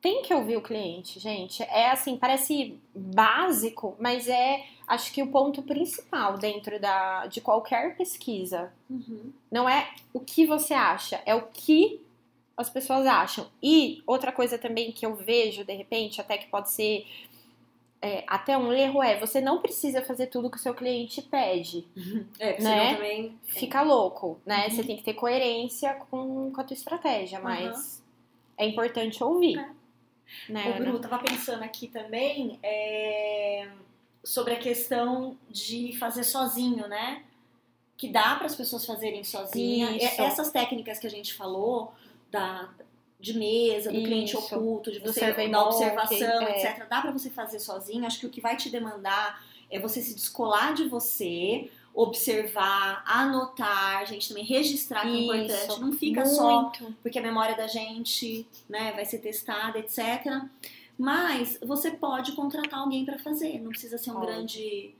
Tem 0.00 0.22
que 0.22 0.32
ouvir 0.32 0.56
o 0.56 0.62
cliente, 0.62 1.18
gente. 1.18 1.64
É 1.64 1.90
assim, 1.90 2.16
parece 2.16 2.80
básico, 2.94 3.96
mas 3.98 4.28
é, 4.28 4.64
acho 4.86 5.12
que 5.12 5.20
o 5.20 5.32
ponto 5.32 5.60
principal 5.62 6.38
dentro 6.38 6.78
da, 6.80 7.26
de 7.26 7.40
qualquer 7.40 7.96
pesquisa. 7.96 8.72
Uhum. 8.88 9.32
Não 9.50 9.68
é 9.68 9.92
o 10.14 10.20
que 10.20 10.46
você 10.46 10.74
acha, 10.74 11.20
é 11.26 11.34
o 11.34 11.42
que 11.48 12.00
as 12.56 12.70
pessoas 12.70 13.04
acham. 13.06 13.48
E 13.60 14.00
outra 14.06 14.30
coisa 14.30 14.56
também 14.56 14.92
que 14.92 15.04
eu 15.04 15.16
vejo, 15.16 15.64
de 15.64 15.74
repente, 15.74 16.20
até 16.20 16.38
que 16.38 16.46
pode 16.46 16.70
ser 16.70 17.04
é, 18.02 18.24
até 18.26 18.58
um 18.58 18.72
erro 18.72 19.00
é 19.00 19.18
você 19.18 19.40
não 19.40 19.62
precisa 19.62 20.02
fazer 20.02 20.26
tudo 20.26 20.50
que 20.50 20.56
o 20.56 20.60
seu 20.60 20.74
cliente 20.74 21.22
pede. 21.22 21.86
É, 22.38 22.60
Né? 22.60 22.60
senão 22.60 22.94
também. 22.96 23.38
Fica 23.44 23.82
louco, 23.82 24.40
né? 24.44 24.66
Uhum. 24.66 24.70
Você 24.70 24.82
tem 24.82 24.96
que 24.96 25.04
ter 25.04 25.14
coerência 25.14 25.94
com, 26.10 26.50
com 26.50 26.60
a 26.60 26.64
tua 26.64 26.74
estratégia, 26.74 27.38
mas 27.38 28.02
é 28.58 28.66
importante 28.66 29.22
ouvir. 29.22 29.56
É. 29.56 29.70
Né, 30.48 30.70
Ô, 30.70 30.76
Ana? 30.76 30.90
Bru, 30.90 30.98
tava 30.98 31.18
pensando 31.20 31.62
aqui 31.62 31.86
também 31.86 32.58
é, 32.62 33.68
sobre 34.24 34.54
a 34.54 34.58
questão 34.58 35.36
de 35.48 35.96
fazer 35.98 36.24
sozinho, 36.24 36.88
né? 36.88 37.22
Que 37.96 38.08
dá 38.08 38.34
para 38.34 38.46
as 38.46 38.56
pessoas 38.56 38.84
fazerem 38.84 39.22
sozinha. 39.22 39.96
Isso. 39.96 40.20
Essas 40.20 40.50
técnicas 40.50 40.98
que 40.98 41.06
a 41.06 41.10
gente 41.10 41.34
falou, 41.34 41.92
da, 42.30 42.68
de 43.22 43.38
mesa, 43.38 43.92
do 43.92 44.02
cliente 44.02 44.36
Isso. 44.36 44.56
oculto, 44.56 44.90
de 44.90 44.98
você 44.98 45.20
da 45.20 45.28
monkey, 45.28 45.54
observação, 45.54 46.42
é. 46.42 46.66
etc. 46.66 46.88
Dá 46.88 47.00
para 47.00 47.12
você 47.12 47.30
fazer 47.30 47.60
sozinho. 47.60 48.04
Acho 48.04 48.18
que 48.18 48.26
o 48.26 48.30
que 48.30 48.40
vai 48.40 48.56
te 48.56 48.68
demandar 48.68 49.40
é 49.70 49.78
você 49.78 50.02
se 50.02 50.12
descolar 50.12 50.74
de 50.74 50.88
você, 50.88 51.70
observar, 51.94 53.04
anotar, 53.06 54.04
gente, 54.06 54.28
também 54.28 54.44
registrar 54.44 55.02
que 55.02 55.08
é 55.08 55.20
importante. 55.20 55.80
Não 55.80 55.92
fica 55.92 56.26
só 56.26 56.62
Muito. 56.62 56.96
porque 57.00 57.18
a 57.20 57.22
memória 57.22 57.56
da 57.56 57.68
gente 57.68 58.44
né, 58.68 58.90
vai 58.92 59.04
ser 59.04 59.18
testada, 59.18 59.78
etc. 59.78 60.42
Mas 60.98 61.58
você 61.62 61.92
pode 61.92 62.32
contratar 62.32 62.80
alguém 62.80 63.04
para 63.04 63.20
fazer, 63.20 63.60
não 63.60 63.70
precisa 63.70 63.96
ser 63.98 64.10
um 64.10 64.14
Pode. 64.14 64.26
grande 64.26 64.94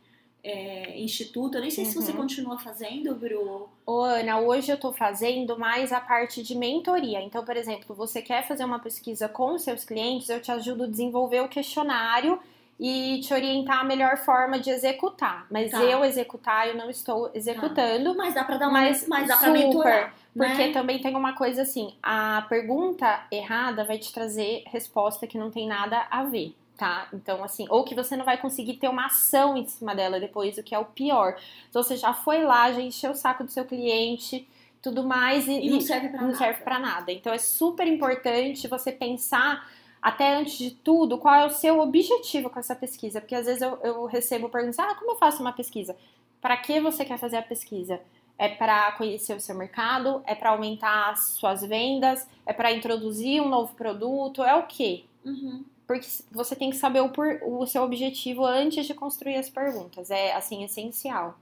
é, 0.45 0.99
instituto. 1.01 1.57
Eu 1.57 1.61
nem 1.63 1.71
sei 1.71 1.85
se 1.85 1.95
você 1.95 2.11
Uhum. 2.13 2.19
continua 2.19 2.59
fazendo, 2.59 3.15
Bru. 3.15 3.69
Ô, 3.87 4.01
Ana, 4.03 4.41
hoje 4.41 4.71
eu 4.73 4.77
tô 4.79 4.93
fazendo 4.93 5.59
mais 5.59 5.93
a 5.93 6.01
parte 6.01 6.43
de 6.43 6.55
mentoria. 6.57 7.21
Então, 7.23 7.45
por 7.45 7.57
exemplo, 7.57 7.95
você 7.95 8.21
quer 8.23 8.47
fazer 8.47 8.65
uma 8.65 8.79
pesquisa 8.79 9.29
com 9.29 9.59
seus 9.59 9.85
clientes, 9.85 10.29
eu 10.29 10.41
te 10.41 10.51
ajudo 10.51 10.85
a 10.85 10.87
desenvolver 10.89 11.41
o 11.41 11.49
questionário 11.49 12.39
e 12.81 13.21
te 13.21 13.33
orientar 13.33 13.81
a 13.81 13.85
melhor 13.85 14.17
forma 14.17 14.59
de 14.59 14.69
executar. 14.71 15.47
Mas 15.49 15.71
Tá. 15.71 15.83
eu 15.85 16.05
executar, 16.05 16.67
eu 16.69 16.75
não 16.77 16.91
estou 16.91 17.31
executando. 17.33 18.13
Mas 18.17 18.35
dá 18.35 18.43
para 18.43 18.57
dar 18.57 18.69
uma, 18.69 18.81
Mas 18.81 19.07
mas 19.07 19.29
dá 19.29 19.37
para 19.37 19.47
super, 19.49 19.59
mentorar, 19.67 20.15
Porque 20.37 20.67
né? 20.67 20.73
também 20.73 20.99
tem 21.01 21.15
uma 21.15 21.35
coisa 21.35 21.63
assim, 21.63 21.95
a 22.03 22.45
pergunta 22.49 23.25
errada 23.31 23.85
vai 23.85 23.99
te 23.99 24.13
trazer 24.13 24.65
resposta 24.67 25.27
que 25.29 25.39
não 25.39 25.51
tem 25.51 25.69
nada 25.69 26.07
a 26.11 26.25
ver, 26.25 26.55
tá? 26.77 27.09
Então, 27.13 27.43
assim, 27.45 27.67
ou 27.69 27.85
que 27.85 27.95
você 27.95 28.17
não 28.17 28.25
vai 28.25 28.39
conseguir 28.39 28.75
ter 28.75 28.89
uma 28.89 29.07
ação 29.07 29.57
em 29.57 29.67
cima 29.67 29.95
dela 29.95 30.19
depois, 30.19 30.59
o 30.59 30.63
que 30.63 30.75
é 30.75 30.79
o 30.79 30.85
pior. 30.85 31.37
Então, 31.69 31.83
você 31.83 31.97
já 31.97 32.13
foi 32.13 32.43
lá, 32.43 32.73
já 32.73 32.81
encheu 32.81 33.13
o 33.13 33.17
saco 33.17 33.45
do 33.45 33.51
seu 33.51 33.65
cliente, 33.65 34.49
tudo 34.83 35.05
mais, 35.05 35.47
e, 35.47 35.61
E 35.61 35.71
não 35.71 35.81
serve 35.81 36.09
para 36.09 36.23
nada. 36.23 36.33
nada. 36.79 37.13
Então, 37.13 37.33
é 37.33 37.39
super 37.39 37.87
importante 37.87 38.67
você 38.67 38.91
pensar, 38.91 39.69
até 40.01 40.35
antes 40.35 40.59
de 40.59 40.73
tudo, 40.73 41.19
qual 41.19 41.35
é 41.35 41.47
o 41.47 41.51
seu 41.51 41.79
objetivo 41.79 42.51
com 42.51 42.59
essa 42.59 42.75
pesquisa. 42.75 43.21
Porque 43.21 43.37
às 43.37 43.47
vezes 43.47 43.63
eu, 43.63 43.79
eu 43.83 44.05
recebo 44.07 44.49
perguntas, 44.49 44.79
ah, 44.81 44.95
como 44.97 45.13
eu 45.13 45.17
faço 45.17 45.41
uma 45.41 45.53
pesquisa? 45.53 45.97
Para 46.41 46.57
que 46.57 46.81
você 46.81 47.05
quer 47.05 47.19
fazer 47.19 47.37
a 47.37 47.43
pesquisa? 47.43 48.01
É 48.37 48.49
para 48.49 48.91
conhecer 48.93 49.37
o 49.37 49.41
seu 49.41 49.55
mercado? 49.55 50.21
É 50.27 50.35
para 50.35 50.51
aumentar 50.51 51.11
as 51.11 51.35
suas 51.35 51.63
vendas? 51.63 52.27
É 52.45 52.53
para 52.53 52.73
introduzir 52.73 53.41
um 53.41 53.49
novo 53.49 53.75
produto? 53.75 54.43
É 54.43 54.57
o 54.57 54.65
quê? 54.67 55.05
Uhum. 55.25 55.65
Porque 55.87 56.07
você 56.31 56.55
tem 56.57 56.71
que 56.71 56.77
saber 56.77 57.01
o, 57.01 57.09
por- 57.11 57.41
o 57.43 57.67
seu 57.67 57.83
objetivo 57.83 58.45
antes 58.45 58.87
de 58.87 58.95
construir 58.95 59.37
as 59.37 59.51
perguntas. 59.51 60.11
É, 60.11 60.33
assim, 60.35 60.65
essencial. 60.65 61.37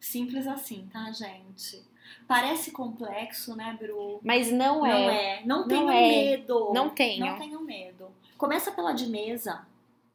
Simples 0.00 0.46
assim, 0.46 0.88
tá, 0.92 1.10
gente? 1.10 1.82
Parece 2.28 2.70
complexo, 2.70 3.56
né, 3.56 3.76
Bru? 3.80 4.20
Mas 4.22 4.50
não, 4.52 4.80
Não 4.80 4.86
é. 4.86 5.40
é. 5.40 5.46
Não 5.46 5.66
tenham 5.66 5.90
é. 5.90 6.08
medo. 6.08 6.72
Não 6.72 6.90
tenham. 6.90 7.26
Não 7.28 7.38
tenham 7.38 7.62
medo. 7.62 8.08
Começa 8.36 8.70
pela 8.70 8.92
de 8.92 9.06
mesa. 9.06 9.66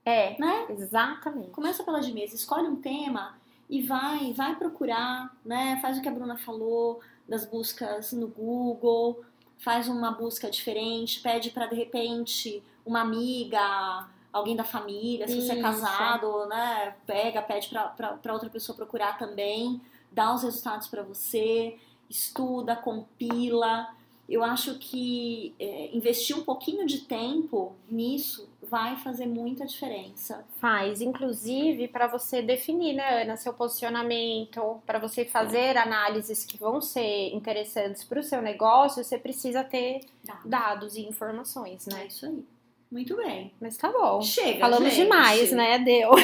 É, 0.05 0.39
né? 0.39 0.65
exatamente. 0.69 1.49
Começa 1.49 1.83
pela 1.83 1.99
de 1.99 2.11
mesa, 2.13 2.35
escolhe 2.35 2.67
um 2.67 2.75
tema 2.77 3.37
e 3.69 3.81
vai, 3.81 4.33
vai 4.33 4.55
procurar, 4.55 5.35
né? 5.45 5.77
Faz 5.81 5.97
o 5.97 6.01
que 6.01 6.07
a 6.07 6.11
Bruna 6.11 6.37
falou 6.37 6.99
das 7.27 7.45
buscas 7.45 8.11
no 8.13 8.27
Google, 8.27 9.23
faz 9.59 9.87
uma 9.87 10.11
busca 10.11 10.49
diferente, 10.49 11.19
pede 11.19 11.51
para 11.51 11.67
de 11.67 11.75
repente 11.75 12.63
uma 12.85 13.01
amiga, 13.01 14.07
alguém 14.31 14.55
da 14.55 14.63
família, 14.63 15.27
se 15.27 15.35
você 15.35 15.51
é 15.51 15.55
Isso. 15.55 15.61
casado, 15.61 16.45
né? 16.47 16.95
Pega, 17.05 17.41
pede 17.41 17.69
para 17.69 18.33
outra 18.33 18.49
pessoa 18.49 18.75
procurar 18.75 19.17
também, 19.17 19.81
dá 20.11 20.33
os 20.33 20.43
resultados 20.43 20.87
para 20.87 21.03
você, 21.03 21.77
estuda, 22.09 22.75
compila. 22.75 23.93
Eu 24.29 24.43
acho 24.43 24.77
que 24.77 25.55
é, 25.59 25.89
investir 25.91 26.37
um 26.37 26.43
pouquinho 26.43 26.85
de 26.85 26.99
tempo 26.99 27.73
nisso 27.89 28.47
vai 28.61 28.95
fazer 28.97 29.25
muita 29.25 29.65
diferença. 29.65 30.45
Faz, 30.61 31.01
inclusive, 31.01 31.87
para 31.87 32.05
você 32.07 32.41
definir, 32.41 32.93
né, 32.93 33.23
Ana, 33.23 33.35
seu 33.35 33.53
posicionamento, 33.53 34.79
para 34.85 34.99
você 34.99 35.25
fazer 35.25 35.75
análises 35.77 36.45
que 36.45 36.57
vão 36.57 36.79
ser 36.79 37.33
interessantes 37.33 38.03
para 38.03 38.19
o 38.19 38.23
seu 38.23 38.41
negócio, 38.41 39.03
você 39.03 39.17
precisa 39.17 39.63
ter 39.63 40.01
Dá. 40.23 40.39
dados 40.45 40.95
e 40.95 41.01
informações, 41.01 41.87
É 41.87 41.93
né? 41.95 42.05
isso 42.07 42.25
aí. 42.27 42.45
Muito 42.91 43.15
bem. 43.17 43.51
Mas 43.61 43.77
tá 43.77 43.91
bom. 43.91 44.21
Chega, 44.21 44.59
Falamos 44.59 44.89
gente. 44.93 45.03
demais, 45.03 45.51
né? 45.51 45.79
Deu. 45.79 46.11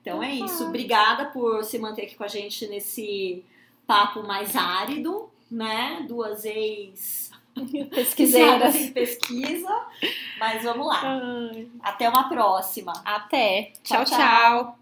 Então 0.00 0.22
é 0.22 0.32
isso. 0.32 0.64
Obrigada 0.66 1.26
por 1.26 1.62
se 1.64 1.78
manter 1.78 2.02
aqui 2.04 2.14
com 2.14 2.24
a 2.24 2.28
gente 2.28 2.66
nesse 2.66 3.44
papo 3.86 4.22
mais 4.22 4.56
árido, 4.56 5.27
né? 5.50 6.04
Duas 6.08 6.44
ex 6.44 7.30
Pesquiseiras. 7.94 8.74
em 8.76 8.92
pesquisa. 8.92 9.86
Mas 10.38 10.62
vamos 10.62 10.86
lá. 10.86 11.00
Ai, 11.02 11.68
Até 11.82 12.08
uma 12.08 12.28
próxima. 12.28 12.92
Até. 13.04 13.72
Tchau, 13.82 14.04
tchau. 14.04 14.16
tchau. 14.16 14.18
tchau. 14.18 14.77